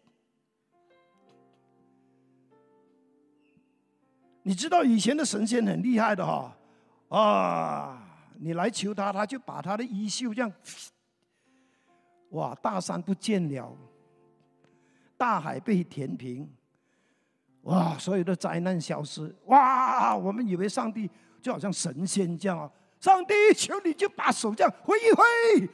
[4.41, 6.53] 你知道以前的神仙很厉害的哈，
[7.07, 10.51] 啊，你来求他，他就把他的衣袖这样，
[12.31, 13.73] 哇，大山不见了，
[15.15, 16.51] 大海被填平，
[17.61, 21.09] 哇，所有的灾难消失，哇，我们以为上帝
[21.41, 22.69] 就好像神仙这样啊。
[23.03, 25.69] 上帝，求你就把手这样挥一挥，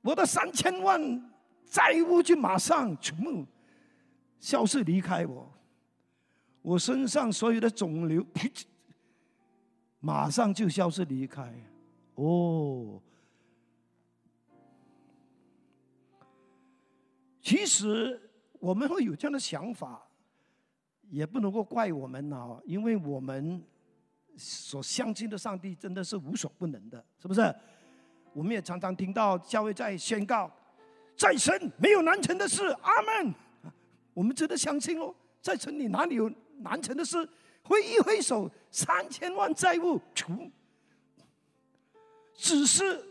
[0.00, 1.30] 我的三千万
[1.64, 3.46] 债务就马上全部
[4.40, 5.48] 消失离开我，
[6.60, 8.26] 我身上所有的肿瘤
[10.00, 11.54] 马上就消失离开。
[12.16, 13.00] 哦，
[17.40, 20.04] 其实我们会有这样的想法，
[21.10, 23.64] 也不能够怪我们啊，因为我们。
[24.36, 27.54] 所相信的上帝真的是无所不能的，是不是？
[28.32, 30.50] 我们也常常听到教会在宣告，
[31.16, 33.34] 在神没有难成的事，阿门。
[34.12, 37.28] 我们真的相信哦，在神里哪里有难成的事？
[37.62, 40.50] 挥一挥手，三千万债务除。
[42.34, 43.02] 只是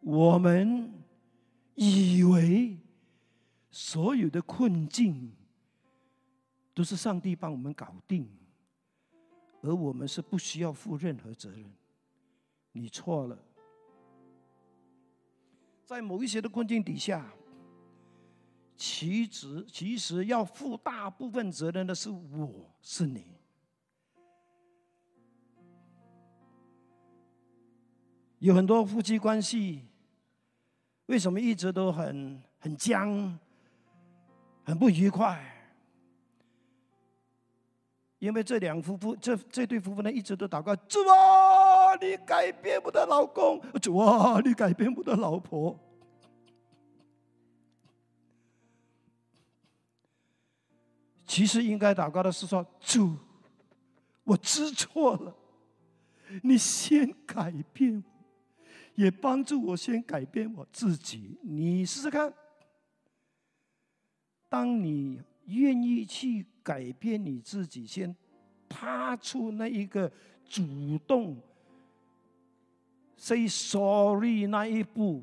[0.00, 0.90] 我们
[1.74, 2.78] 以为
[3.70, 5.30] 所有的困境
[6.72, 8.26] 都是上帝帮我们搞定。
[9.64, 11.64] 而我们是不需要负任何责任，
[12.72, 13.38] 你错了。
[15.82, 17.32] 在某一些的困境底下，
[18.76, 23.24] 其实其实要负大部分责任的是我是你。
[28.38, 29.88] 有很多夫妻关系，
[31.06, 33.38] 为什么一直都很很僵，
[34.62, 35.53] 很不愉快？
[38.24, 45.78] 因为这两夫妇，这这对夫妇呢，一直都祷告：主啊，你改变我的老公；主啊，你改变我的老婆。
[51.26, 53.14] 其实应该祷告的是说：主，
[54.22, 55.36] 我知错了，
[56.42, 58.02] 你先改变，
[58.94, 61.38] 也帮助我先改变我自己。
[61.42, 62.32] 你试试看，
[64.48, 66.46] 当你愿意去。
[66.64, 68.16] 改变你自己，先
[68.68, 70.10] 踏出那一个
[70.48, 71.36] 主动
[73.16, 75.22] say sorry 那一步，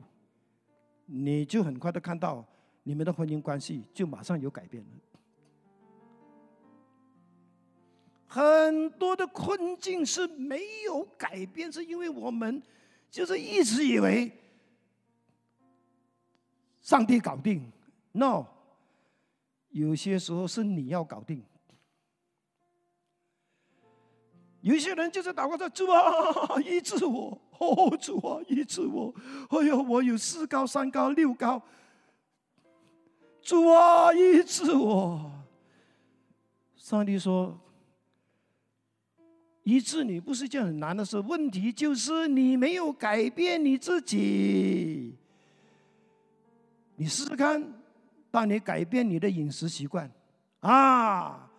[1.08, 2.46] 你就很快的看到
[2.84, 4.90] 你们的婚姻关系就马上有改变了。
[8.28, 12.62] 很多的困境是没有改变，是因为我们
[13.10, 14.32] 就是一直以为
[16.80, 17.70] 上帝搞定
[18.14, 18.46] ，no。
[19.72, 21.42] 有些时候是你要搞定，
[24.62, 27.42] 有些人就是祷告说：“主啊， 医治我！
[27.58, 29.14] 哦，主啊，医治我！
[29.50, 31.62] 哎呦，我有四高、三高、六高，
[33.42, 35.32] 主啊，医治我！”
[36.76, 37.58] 上帝说
[39.64, 45.16] ：“医治你不是一件很难的事，问题就是你没有改变你自己。
[46.98, 47.76] 你试试看。”
[48.32, 50.10] 当你改变你的饮食习惯，
[50.62, 51.52] 啊，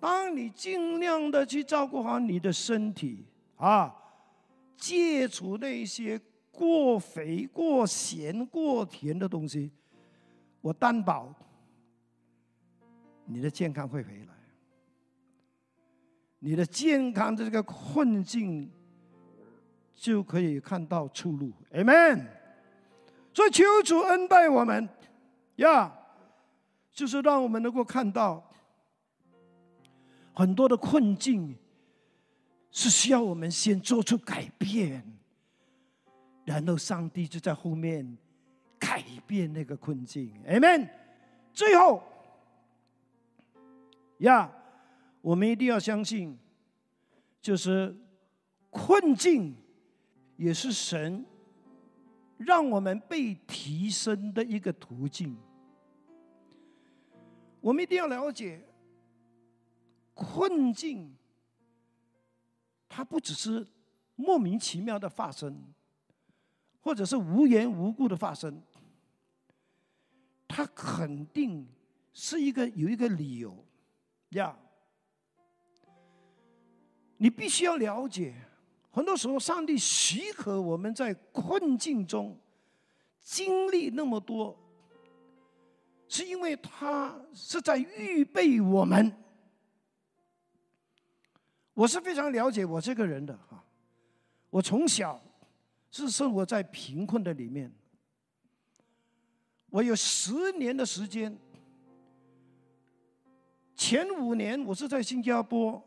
[0.00, 3.24] 当你尽量的去照顾好你的身体，
[3.56, 3.94] 啊，
[4.76, 6.20] 戒除那些
[6.50, 9.70] 过肥、过咸、过甜的东西，
[10.60, 11.32] 我担保
[13.24, 14.34] 你的健康会回来，
[16.40, 18.68] 你的健康的这个困境
[19.94, 21.52] 就可以看到出路。
[21.72, 22.26] Amen。
[23.32, 24.88] 所以求主恩待我们。
[25.58, 25.92] 呀，
[26.90, 28.50] 就是让我们能够看到，
[30.34, 31.56] 很多的困境
[32.70, 35.18] 是需要我们先做出改变，
[36.44, 38.16] 然后上帝就在后面
[38.78, 40.32] 改变那个困境。
[40.46, 40.88] Amen。
[41.52, 42.02] 最后，
[44.18, 44.50] 呀，
[45.20, 46.38] 我们一定要相信，
[47.40, 47.96] 就是
[48.70, 49.56] 困境
[50.36, 51.26] 也是神
[52.36, 55.36] 让我们被提升的一个途径。
[57.60, 58.62] 我们一定要了解，
[60.14, 61.14] 困境
[62.88, 63.66] 它不只是
[64.16, 65.62] 莫名其妙的发生，
[66.80, 68.62] 或者是无缘无故的发生，
[70.46, 71.68] 它肯定
[72.12, 73.64] 是一个有一个理由
[74.30, 74.56] 呀。
[77.16, 78.34] 你必须要了解，
[78.90, 82.38] 很多时候上帝许可我们在困境中
[83.20, 84.56] 经历那么多。
[86.08, 89.12] 是因为他是在预备我们。
[91.74, 93.62] 我是非常了解我这个人的哈，
[94.50, 95.22] 我从小
[95.92, 97.72] 是生活在贫困的里面，
[99.70, 101.38] 我有十年的时间，
[103.76, 105.80] 前五年我是在新加坡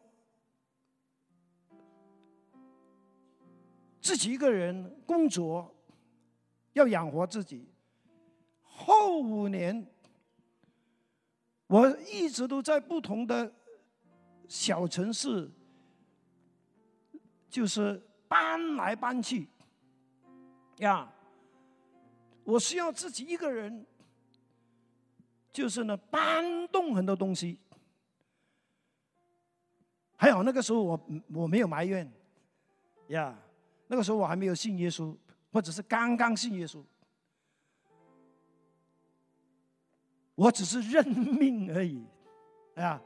[3.99, 5.75] 自己一个人工作，
[6.71, 7.67] 要养活自己，
[8.61, 9.85] 后五年。
[11.71, 13.49] 我一直都在不同的
[14.49, 15.49] 小城市，
[17.49, 19.47] 就是搬来搬去，
[20.79, 21.09] 呀，
[22.43, 23.85] 我需要自己一个人，
[25.53, 27.57] 就是呢搬动很多东西。
[30.17, 32.11] 还好那个时候我我没有埋怨，
[33.07, 33.33] 呀，
[33.87, 35.15] 那个时候我还没有信耶稣，
[35.53, 36.83] 或者是刚刚信耶稣。
[40.41, 42.03] 我只是认命而已，
[42.73, 42.99] 啊，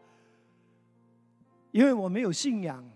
[1.74, 2.90] 因为我没有信仰，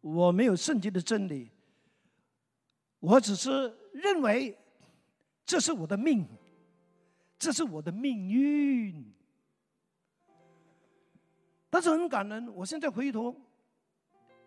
[0.00, 1.50] 我没有圣经的真理，
[3.00, 4.56] 我只是认为
[5.44, 6.24] 这是我的命，
[7.36, 9.04] 这是我的命运。
[11.68, 13.34] 但是很感恩，我现在回头，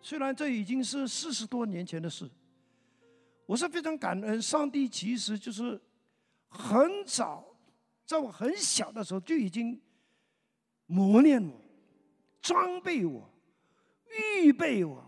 [0.00, 2.26] 虽然这已经是四十多年前的事，
[3.44, 5.78] 我是非常感恩上帝，其实就是
[6.48, 7.44] 很早。
[8.08, 9.78] 在我很小的时候就已经
[10.86, 11.60] 磨练我、
[12.40, 13.30] 装备我、
[14.40, 15.04] 预备我，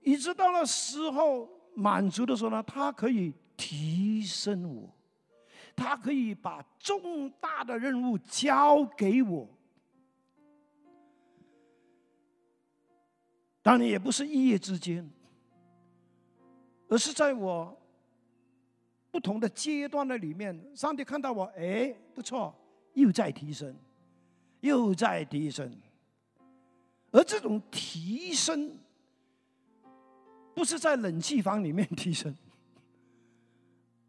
[0.00, 4.92] 一直到了时候满足的时候呢，他可以提升我，
[5.76, 9.48] 他可以把重大的任务交给我。
[13.62, 15.08] 当然也不是一夜之间，
[16.88, 17.80] 而是在我。
[19.10, 22.54] 不同的阶段的里面，上帝看到我，哎，不错，
[22.94, 23.74] 又在提升，
[24.60, 25.74] 又在提升。
[27.10, 28.76] 而这种提升，
[30.54, 32.36] 不是在冷气房里面提升，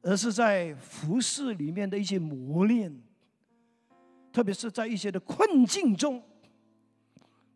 [0.01, 2.93] 而是在服饰里面的一些磨练，
[4.33, 6.21] 特别是在一些的困境中。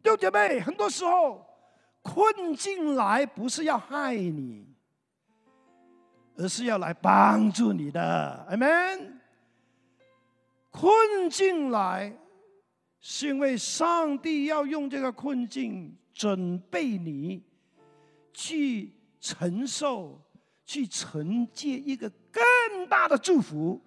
[0.03, 1.45] 六姐妹，很多时候
[2.01, 4.72] 困境来不是要害你。
[6.35, 9.11] 而是要来帮助你的，amen。
[10.71, 12.11] 困境来，
[12.99, 17.43] 是因为上帝要用这个困境准备你，
[18.33, 20.19] 去承受、
[20.65, 23.79] 去承接一个更大的祝福，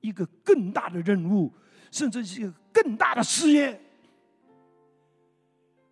[0.00, 1.54] 一个更大的任务，
[1.92, 3.80] 甚至是一个更大的事业。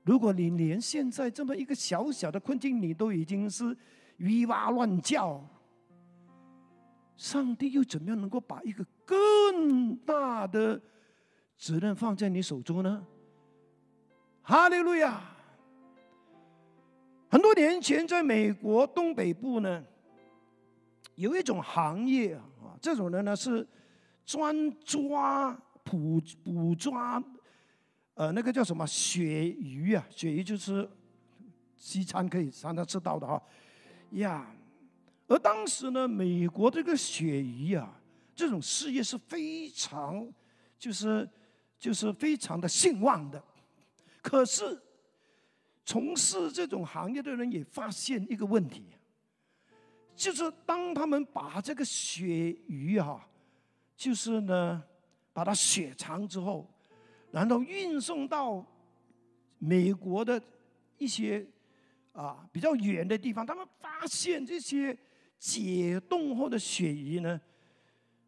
[0.02, 3.76] 如果你连现在这么一个小小的困境，你都已经是
[4.16, 5.40] 鱼哇乱叫。
[7.16, 10.80] 上帝又怎么样能够把一个更大的
[11.56, 13.06] 责任放在你手中呢？
[14.42, 15.22] 哈利路亚！
[17.30, 19.84] 很多年前，在美国东北部呢，
[21.14, 23.66] 有一种行业啊，这种人呢是
[24.26, 27.22] 专抓捕捕抓，
[28.14, 29.22] 呃，那个叫什么鳕
[29.58, 30.04] 鱼啊？
[30.10, 30.88] 鳕鱼就是
[31.76, 33.40] 西餐可以常常吃到的哈，
[34.10, 34.46] 呀。
[35.26, 37.98] 而当时呢，美国这个鳕鱼啊，
[38.36, 40.30] 这种事业是非常，
[40.78, 41.26] 就是
[41.78, 43.42] 就是非常的兴旺的。
[44.20, 44.78] 可是，
[45.82, 48.84] 从事这种行业的人也发现一个问题，
[50.14, 53.26] 就是当他们把这个鳕鱼啊，
[53.96, 54.84] 就是呢，
[55.32, 56.68] 把它雪藏之后，
[57.30, 58.62] 然后运送到
[59.58, 60.38] 美国的
[60.98, 61.46] 一些
[62.12, 64.94] 啊比较远的地方，他们发现这些。
[65.38, 67.40] 解冻后的鳕鱼呢，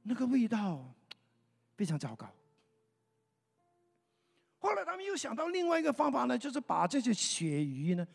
[0.02, 0.92] 那个味道
[1.76, 2.28] 非常糟糕。
[4.58, 8.06] 后来他们又想到另外一个方法呢，就是把这些鳕鱼呢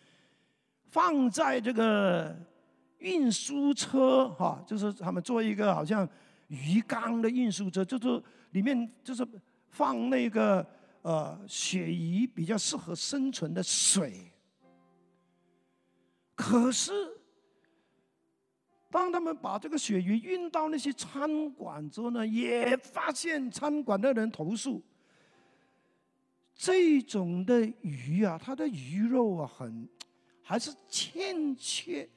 [0.89, 2.35] 放在这个
[2.97, 6.07] 运输车，哈，就是他们做一个好像
[6.47, 8.21] 鱼缸的运输车，就是
[8.51, 9.25] 里面就是
[9.69, 10.65] 放那个
[11.01, 14.31] 呃鳕鱼比较适合生存的水。
[16.35, 16.91] 可是，
[18.91, 24.83] 当他们把这个鳕鱼运到那些餐馆之后呢，也发现餐馆的人投诉。
[26.53, 29.89] 这种的鱼啊，它的鱼肉啊，很
[30.43, 32.07] 还是欠缺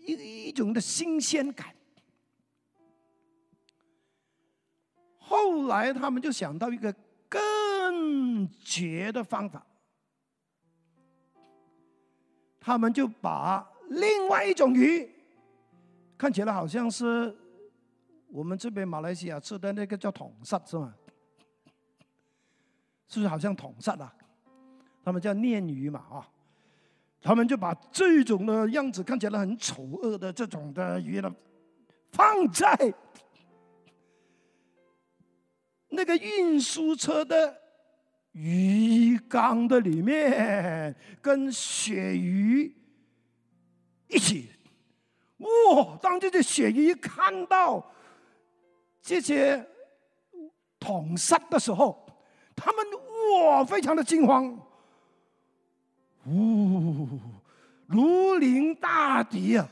[0.00, 1.72] 一一种的新鲜感。
[5.18, 6.92] 后来他们就想到一个
[7.28, 9.64] 更绝的方法，
[12.58, 15.08] 他们就把另外一种鱼，
[16.16, 17.36] 看起来好像是
[18.28, 20.94] 我们这边马来西亚吃的那个叫桶沙，是吗？
[23.06, 24.14] 是不是好像统杀啊？
[25.04, 26.28] 他们叫鲶鱼嘛啊，
[27.20, 31.30] 他们就把这种的样子看起来很丑恶的这种的鱼呢，
[32.12, 32.94] 放在
[35.88, 37.58] 那个运输车的
[38.32, 42.74] 鱼缸的里面，跟鳕鱼
[44.12, 44.50] 一起。
[45.38, 45.98] 哇！
[46.00, 47.84] 当这些鳕鱼看到
[49.02, 49.68] 这些
[50.78, 52.06] 统杀的时候，
[52.54, 52.86] 他们
[53.44, 54.56] 哇，非常的惊慌，
[56.26, 57.08] 呜，
[57.86, 59.68] 如临大敌啊！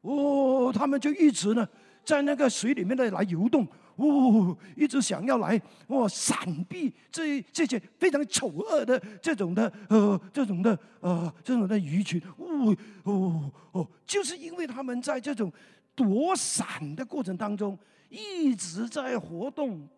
[0.00, 1.68] 哦，他们就一直呢
[2.04, 3.66] 在那个水里面的来游动，
[4.02, 15.52] 哦，一直想要来哦闪避这这些非常丑恶的这种的呃这种的呃这种的鱼群，哦哦哦，就是因为他们在这种
[15.94, 17.78] 躲闪的过程当中
[18.08, 19.88] 一直在活动。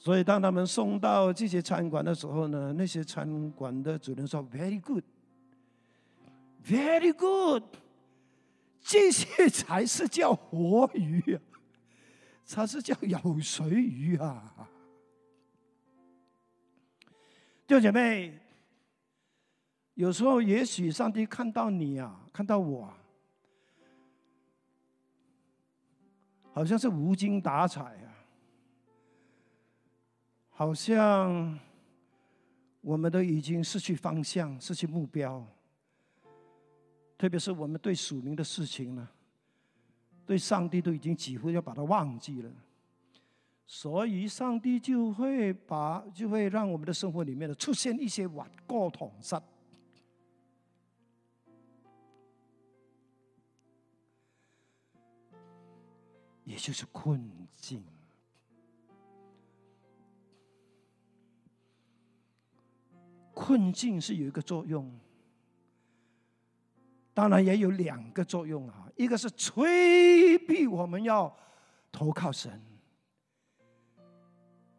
[0.00, 5.02] 所以，当他们送到这些餐馆的时候呢，那些餐馆的主人说：“Very good,
[6.64, 7.64] very good，
[8.80, 11.42] 这些才是叫活鱼啊，
[12.50, 14.68] 它是叫有水鱼啊。”
[17.66, 18.38] 弟兄姐妹，
[19.94, 22.92] 有时候也许上帝看到你啊，看到我，
[26.52, 28.08] 好像是无精打采啊。
[30.48, 31.58] 好像
[32.80, 35.46] 我们都已经失去方向、失去目标，
[37.18, 39.08] 特别是我们对属灵的事情呢，
[40.28, 42.52] 对上帝都已经几乎要把它忘记了，
[43.66, 49.42] 所以上帝就会把就会让我们的生活里面呢出现一些顽固统杀，
[56.44, 57.82] 也就是困境。
[63.32, 64.92] 困境是有一个作用，
[67.18, 68.88] 当然也有两个作用啊。
[68.94, 71.36] 一个是催逼我们要
[71.90, 72.62] 投靠神，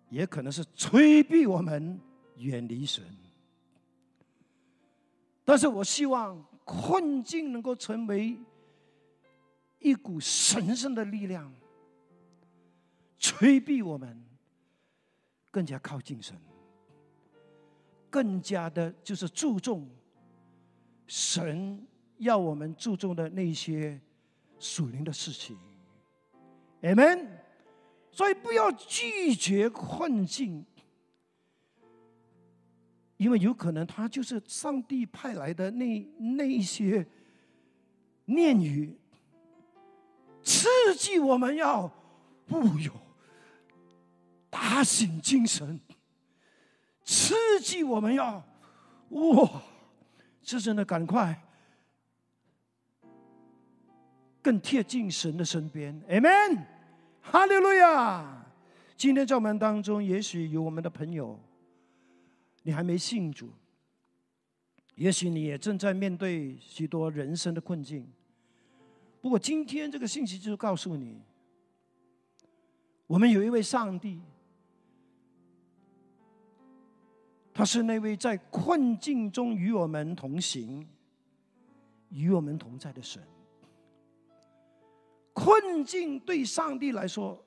[0.07, 1.99] 也可能是催逼我们
[2.37, 3.03] 远离神。
[5.43, 8.39] 但是我希望困境能够成为
[9.79, 11.53] 一股神圣的力量，
[13.17, 14.23] 催逼我们
[15.51, 16.39] 更加靠近神。
[18.09, 19.89] 更加的，就是注重
[21.05, 21.85] 神
[22.19, 23.99] 要我们注重的那些
[24.59, 25.57] 属灵的事情
[26.83, 27.27] ，amen。
[28.11, 30.65] 所以不要拒绝困境，
[33.17, 37.05] 因为有可能他就是上帝派来的那那一些
[38.25, 38.97] 念语，
[40.43, 40.67] 刺
[40.97, 41.89] 激我们要，
[42.45, 42.91] 不有
[44.49, 45.79] 打醒精神。
[47.05, 48.43] 刺激我们要
[49.09, 49.63] 哇，
[50.41, 51.41] 这真的赶快
[54.41, 56.65] 更贴近神的身边，Amen，
[57.21, 58.45] 哈利路亚！
[58.95, 61.39] 今天在我们当中，也许有我们的朋友，
[62.63, 63.49] 你还没信主，
[64.95, 68.05] 也许你也正在面对许多人生的困境。
[69.21, 71.21] 不过今天这个信息就是告诉你，
[73.07, 74.21] 我们有一位上帝。
[77.53, 80.87] 他是那位在困境中与我们同行、
[82.09, 83.21] 与我们同在的神。
[85.33, 87.43] 困境对上帝来说，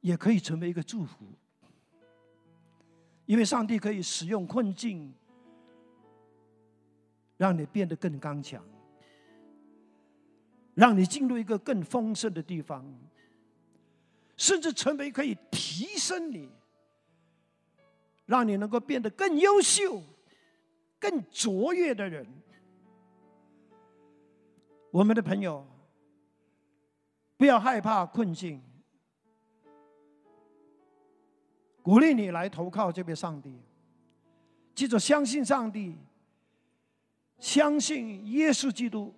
[0.00, 1.24] 也可以成为一个祝福，
[3.26, 5.12] 因为上帝可以使用困境，
[7.36, 8.64] 让你变得更刚强，
[10.74, 12.84] 让你进入一个更丰盛的地方。
[14.38, 16.50] 甚至成为可以提升你，
[18.26, 20.02] 让你能够变得更优秀、
[21.00, 22.26] 更卓越的人。
[24.90, 25.66] 我们的朋友，
[27.36, 28.60] 不要害怕困境，
[31.82, 33.58] 鼓励你来投靠这位上帝。
[34.74, 35.96] 记住，相信上帝，
[37.38, 39.14] 相信耶稣基督，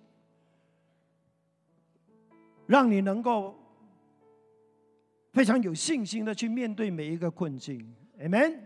[2.65, 3.57] 让你能够
[5.31, 7.93] 非常有信心的去面对每一个困境。
[8.19, 8.59] Amen。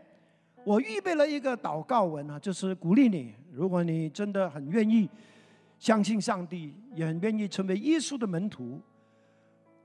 [0.66, 5.10] 我预备了一个祷告文啊，就是鼓励你，如果你真的很愿意
[5.78, 8.82] 相信上帝，也很愿意成为耶稣的门徒，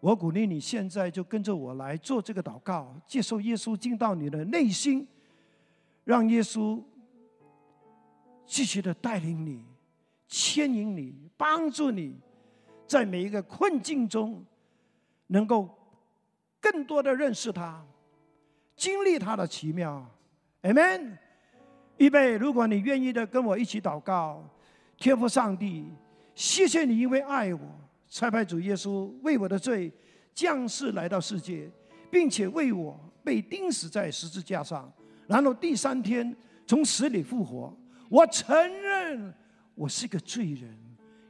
[0.00, 5.06] 我鼓励你现在就跟着我来做这个祷告，接受耶稣进到你的内心，
[6.04, 6.82] 让耶稣。
[8.50, 9.62] 继续的带领你，
[10.26, 12.18] 牵引你，帮助你，
[12.86, 14.42] 在每一个困境中，
[15.26, 15.68] 能够
[16.58, 17.84] 更多的认识他，
[18.74, 20.02] 经历他的奇妙。
[20.62, 21.18] Amen。
[21.98, 24.42] 预备，如果你愿意的，跟我一起祷告。
[24.96, 25.92] 天父上帝，
[26.34, 27.60] 谢谢你，因为爱我，
[28.08, 29.92] 差派主耶稣为我的罪
[30.34, 31.70] 降世来到世界，
[32.10, 34.90] 并且为我被钉死在十字架上，
[35.26, 36.34] 然后第三天
[36.66, 37.76] 从死里复活。
[38.08, 39.34] 我承认
[39.74, 40.74] 我是个罪人，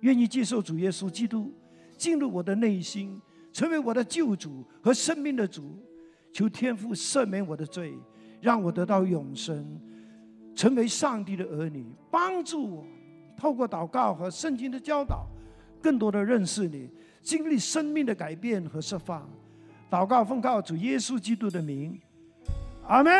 [0.00, 1.52] 愿意接受主耶稣基督
[1.96, 3.20] 进入我的内心，
[3.52, 5.76] 成为我的救主和生命的主。
[6.30, 7.98] 求天父赦免我的罪，
[8.40, 9.80] 让我得到永生，
[10.54, 11.86] 成为上帝的儿女。
[12.10, 12.86] 帮助我
[13.36, 15.26] 透过祷告和圣经的教导，
[15.82, 16.88] 更多的认识你，
[17.22, 19.28] 经历生命的改变和释放。
[19.90, 21.98] 祷告奉告主耶稣基督的名。
[22.86, 23.12] 阿门。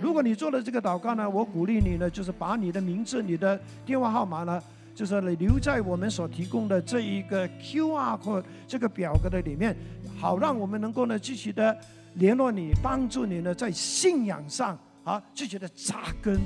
[0.00, 4.62] 如果你做了这个祷告呢，我鼓励你呢，就是把你的名字、你的电话号码呢，
[4.94, 9.76] 就是你留在我们所提供的这一个 Q R 或这个表格的里面，
[10.18, 11.76] 好让我们能够呢继续的
[12.14, 16.40] 联络你，帮助你呢在信仰上啊继续的扎根，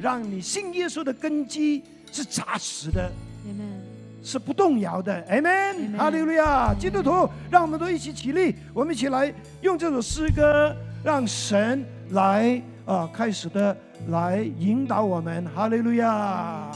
[0.00, 1.82] 让你信耶稣的根基
[2.12, 3.10] 是扎实的，
[4.26, 5.24] 是不动摇的。
[5.30, 5.96] ，Amen，。
[5.96, 6.74] 哈利路亚！
[6.74, 10.74] 基督徒，让我们都一起起立，我们一起来用这首诗歌。
[11.04, 13.76] 让神来啊，开始的
[14.08, 16.68] 来引导我们，哈利路亚。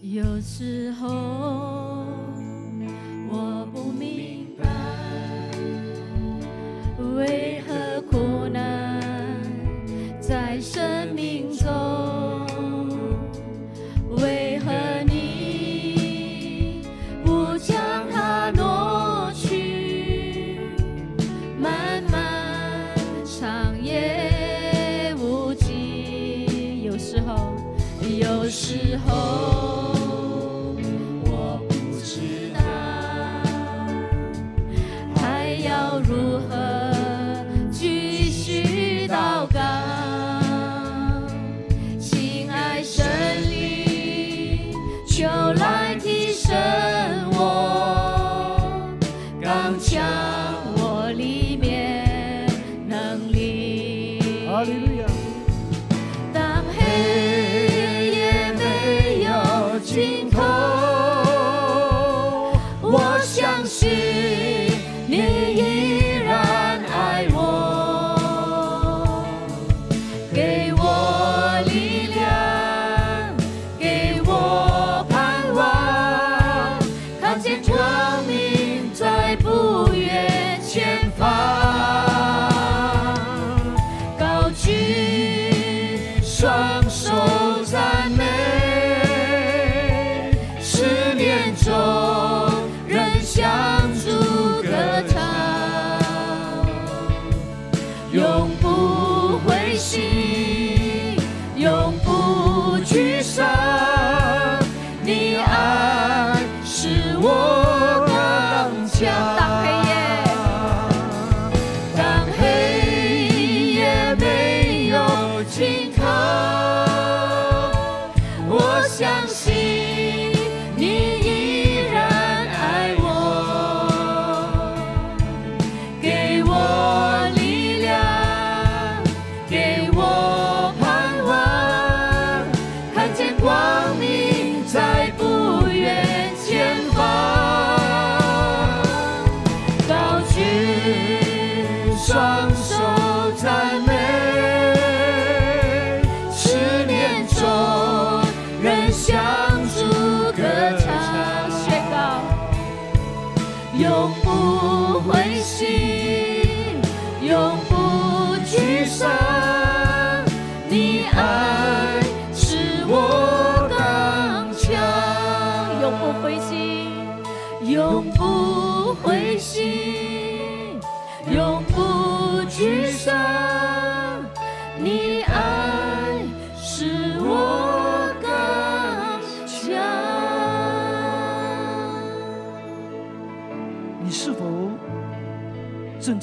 [0.00, 1.08] 有时候
[3.28, 4.68] 我不明白，
[7.16, 9.02] 为何苦难
[10.20, 11.66] 在生命中，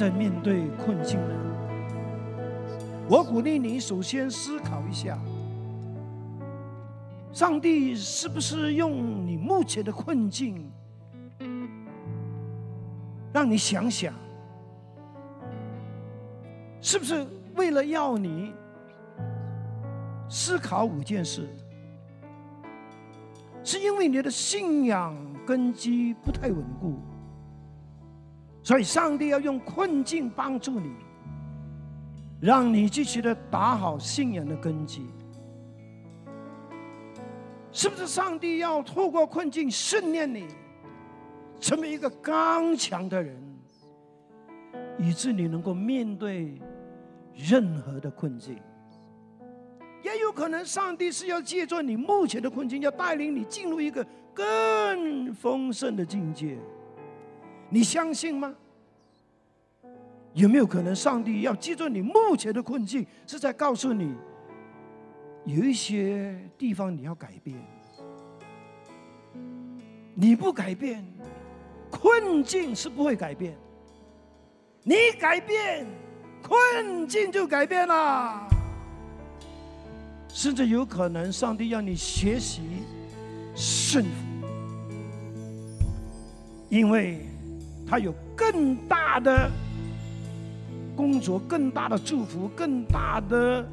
[0.03, 1.33] 在面对困境呢？
[3.09, 5.17] 我鼓励你首先思考一下，
[7.31, 10.69] 上帝是不是用你目前的困境，
[13.31, 14.13] 让你想想，
[16.81, 17.25] 是不是
[17.55, 18.53] 为了要你
[20.27, 21.47] 思考五件事？
[23.63, 25.15] 是因为你的信仰
[25.47, 26.99] 根基不太稳固，
[28.63, 30.89] 所以上帝要用困境帮助你，
[32.41, 35.05] 让你继续的打好信仰的根基。
[37.73, 40.47] 是不是上帝要透过困境训练你，
[41.59, 43.35] 成为一个刚强的人，
[44.97, 46.61] 以致你能够面对
[47.33, 48.57] 任何的困境？
[50.03, 56.57] 也有可能，上帝是要借助你目前的困境，要带领你进入一个更丰盛的境界。
[57.69, 58.53] 你相信吗？
[60.33, 64.15] 有没有可能，上帝要记住你目前的困境，是在告诉你，
[65.45, 67.55] 有一些地方你要改变？
[70.15, 71.05] 你不改变，
[71.91, 73.53] 困境是不会改变；
[74.83, 75.85] 你改变，
[76.41, 78.47] 困境就改变了。
[80.29, 82.61] 甚至有可能，上帝让你学习
[83.55, 84.47] 顺服，
[86.69, 87.27] 因为
[87.93, 89.51] 他有更大的
[90.95, 93.63] 工作、更大的祝福、更大的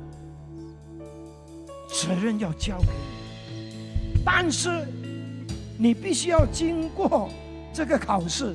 [1.88, 4.20] 责任要交给你。
[4.22, 4.86] 但是，
[5.78, 7.30] 你必须要经过
[7.72, 8.54] 这个考试，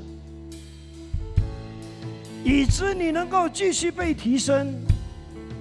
[2.44, 4.72] 以致你能够继续被提升，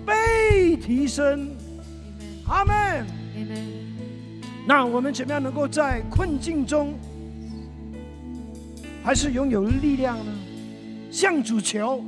[0.04, 1.48] 被提升。
[2.46, 3.06] 阿门。
[4.66, 6.92] 那我们怎么样能够在困境中，
[9.04, 10.32] 还是拥有力量呢？
[11.10, 12.02] 向主求。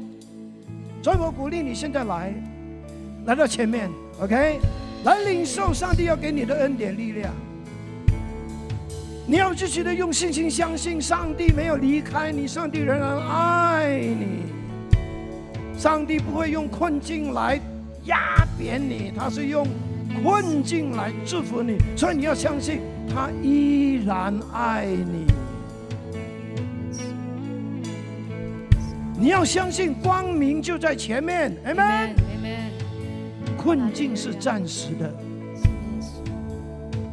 [1.03, 2.35] 所以我鼓励你现在来，
[3.27, 4.59] 来到前面，OK，
[5.05, 7.33] 来领受上帝要给你的恩典力量。
[9.27, 14.47] 你要继续的用信心相信，上帝没有离开你，上帝仍然爱你。
[15.79, 17.61] 上帝不会用困境来
[18.07, 19.67] 压扁你，他是用。
[20.23, 25.27] 困境来祝福你，所以你要相信他依然爱你。
[29.19, 32.11] 你要相信光明就在前面，Amen。
[33.57, 35.13] 困境是暂时的，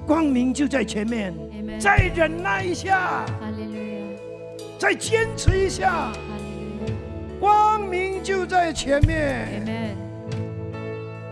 [0.05, 1.33] 光明就在前面，
[1.79, 3.25] 再忍耐一下，
[4.77, 6.11] 再坚持一下，
[7.39, 9.95] 光明就在前面，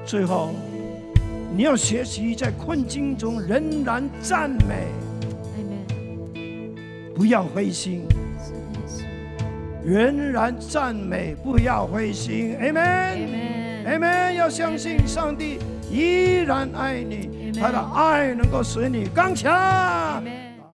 [0.05, 0.53] 最后。
[1.53, 4.87] 你要学习在困境中仍然赞美，
[7.13, 8.05] 不要灰心，
[9.83, 15.57] 仍然赞美，不要灰心，Amen，Amen，要相信上帝
[15.89, 20.23] 依然爱你，他的爱能够使你刚强